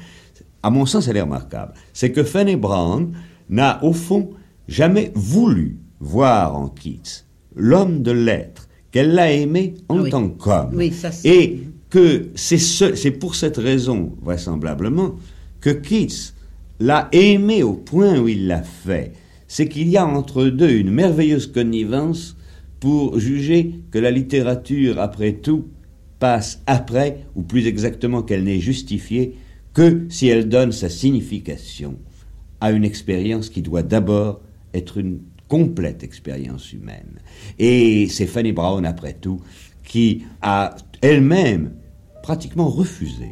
à 0.64 0.70
mon 0.70 0.86
sens 0.86 1.08
elle 1.08 1.18
est 1.18 1.22
remarquable, 1.22 1.74
c'est 1.94 2.12
que 2.12 2.24
Fanny 2.24 2.56
Brown 2.56 3.12
n'a 3.50 3.84
au 3.84 3.94
fond 3.94 4.30
jamais 4.70 5.12
voulu 5.16 5.78
voir 6.00 6.56
en 6.56 6.70
Keats 6.70 7.26
l'homme 7.56 8.04
de 8.04 8.12
l'être, 8.12 8.70
qu'elle 8.92 9.14
l'a 9.14 9.32
aimé 9.32 9.74
en 9.90 10.10
tant 10.10 10.30
qu'homme. 10.30 10.80
et 11.26 11.60
que 11.90 12.30
c'est 12.36 13.12
pour 13.12 13.36
cette 13.36 13.58
raison, 13.58 14.16
vraisemblablement, 14.22 15.16
que 15.60 15.72
Keats 15.72 16.34
l'a 16.80 17.10
aimé 17.12 17.63
au 17.63 17.74
point 17.74 18.20
où 18.20 18.28
il 18.28 18.48
l'a 18.48 18.63
fait 18.63 19.13
c'est 19.48 19.68
qu'il 19.68 19.88
y 19.88 19.98
a 19.98 20.06
entre 20.06 20.46
deux 20.46 20.72
une 20.72 20.92
merveilleuse 20.92 21.48
connivence 21.48 22.36
pour 22.80 23.20
juger 23.20 23.80
que 23.92 23.98
la 23.98 24.12
littérature, 24.12 25.00
après 25.00 25.34
tout, 25.34 25.68
passe 26.20 26.62
après, 26.68 27.26
ou 27.36 27.44
plus 27.44 27.68
exactement 27.68 28.22
qu'elle 28.22 28.44
n'est 28.44 28.60
justifiée, 28.60 29.36
que 29.74 30.06
si 30.10 30.28
elle 30.28 30.50
donne 30.50 30.72
sa 30.72 30.90
signification 30.90 31.98
à 32.60 32.72
une 32.72 32.84
expérience 32.84 33.50
qui 33.50 33.62
doit 33.62 33.84
d'abord 33.84 34.42
être 34.74 34.98
une 34.98 35.20
complète 35.48 36.04
expérience 36.04 36.74
humaine. 36.74 37.20
Et 37.58 38.08
c'est 38.10 38.26
Fanny 38.26 38.52
Brown, 38.52 38.86
après 38.86 39.13
tout, 39.13 39.40
qui 39.84 40.24
a 40.42 40.76
elle-même 41.02 41.74
pratiquement 42.22 42.68
refusé 42.68 43.30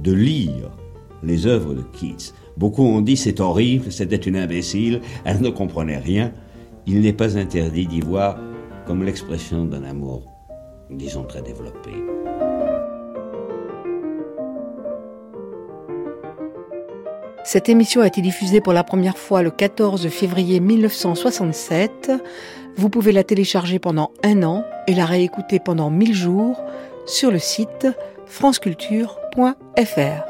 de 0.00 0.12
lire 0.12 0.76
les 1.22 1.46
œuvres 1.46 1.74
de 1.74 1.82
Keats. 1.82 2.34
Beaucoup 2.56 2.84
ont 2.84 3.00
dit 3.00 3.16
c'est 3.16 3.40
horrible, 3.40 3.90
c'était 3.90 4.16
une 4.16 4.36
imbécile, 4.36 5.00
elle 5.24 5.40
ne 5.40 5.50
comprenait 5.50 5.98
rien. 5.98 6.32
Il 6.86 7.00
n'est 7.00 7.12
pas 7.12 7.38
interdit 7.38 7.86
d'y 7.86 8.00
voir 8.00 8.38
comme 8.86 9.04
l'expression 9.04 9.64
d'un 9.64 9.84
amour, 9.84 10.22
disons, 10.90 11.24
très 11.24 11.42
développé. 11.42 11.90
Cette 17.44 17.68
émission 17.68 18.02
a 18.02 18.06
été 18.06 18.20
diffusée 18.20 18.60
pour 18.60 18.72
la 18.72 18.84
première 18.84 19.18
fois 19.18 19.42
le 19.42 19.50
14 19.50 20.08
février 20.08 20.60
1967. 20.60 22.12
Vous 22.76 22.88
pouvez 22.88 23.12
la 23.12 23.24
télécharger 23.24 23.78
pendant 23.78 24.12
un 24.22 24.42
an 24.42 24.64
et 24.86 24.94
la 24.94 25.04
réécouter 25.04 25.58
pendant 25.58 25.90
1000 25.90 26.14
jours 26.14 26.62
sur 27.06 27.30
le 27.30 27.38
site 27.38 27.88
franceculture.fr. 28.26 30.29